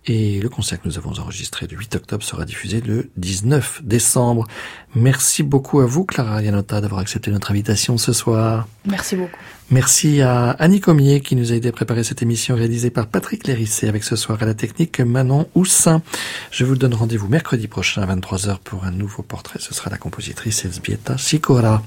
Et 0.06 0.38
le 0.40 0.48
concert 0.48 0.80
que 0.80 0.86
nous 0.86 0.98
avons 0.98 1.18
enregistré 1.18 1.66
le 1.66 1.76
8 1.78 1.96
octobre 1.96 2.22
sera 2.22 2.44
diffusé 2.44 2.80
le 2.82 3.10
19 3.16 3.82
décembre. 3.84 4.46
Merci 4.94 5.42
beaucoup 5.42 5.80
à 5.80 5.86
vous, 5.86 6.04
Clara 6.04 6.42
Yanotta, 6.42 6.80
d'avoir 6.80 7.00
accepté 7.00 7.30
notre 7.30 7.50
invitation 7.50 7.96
ce 7.96 8.12
soir. 8.12 8.68
Merci 8.84 9.16
beaucoup. 9.16 9.38
Merci 9.70 10.20
à 10.20 10.50
Annie 10.50 10.80
Comier 10.80 11.22
qui 11.22 11.36
nous 11.36 11.50
a 11.50 11.54
aidé 11.54 11.70
à 11.70 11.72
préparer 11.72 12.04
cette 12.04 12.20
émission 12.20 12.54
réalisée 12.54 12.90
par 12.90 13.06
Patrick 13.06 13.46
Lérissé 13.46 13.88
avec 13.88 14.04
ce 14.04 14.14
soir 14.14 14.42
à 14.42 14.44
la 14.44 14.52
technique 14.52 15.00
Manon 15.00 15.48
Houssin. 15.54 16.02
Je 16.50 16.66
vous 16.66 16.76
donne 16.76 16.92
rendez-vous 16.92 17.28
mercredi 17.28 17.66
prochain 17.66 18.02
à 18.02 18.14
23h 18.14 18.58
pour 18.62 18.84
un 18.84 18.90
nouveau 18.90 19.22
portrait. 19.22 19.58
Ce 19.58 19.72
sera 19.72 19.90
la 19.90 19.96
compositrice 19.96 20.66
Elsbieta 20.66 21.16
Sikora. 21.16 21.82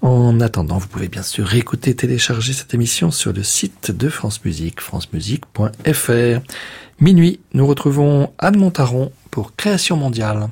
En 0.00 0.40
attendant, 0.40 0.78
vous 0.78 0.86
pouvez 0.86 1.08
bien 1.08 1.24
sûr 1.24 1.44
réécouter, 1.44 1.96
télécharger 1.96 2.52
cette 2.52 2.72
émission 2.72 3.10
sur 3.10 3.32
le 3.32 3.42
site 3.42 3.90
de 3.90 4.08
France 4.08 4.44
Musique, 4.44 4.80
francemusique.fr. 4.80 6.40
Minuit, 7.00 7.38
nous 7.52 7.64
retrouvons 7.64 8.32
Anne 8.40 8.56
Montaron 8.56 9.12
pour 9.30 9.54
Création 9.54 9.96
mondiale. 9.96 10.48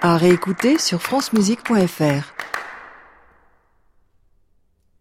À 0.00 0.16
réécouter 0.16 0.78
sur 0.78 1.02
francemusique.fr. 1.02 2.53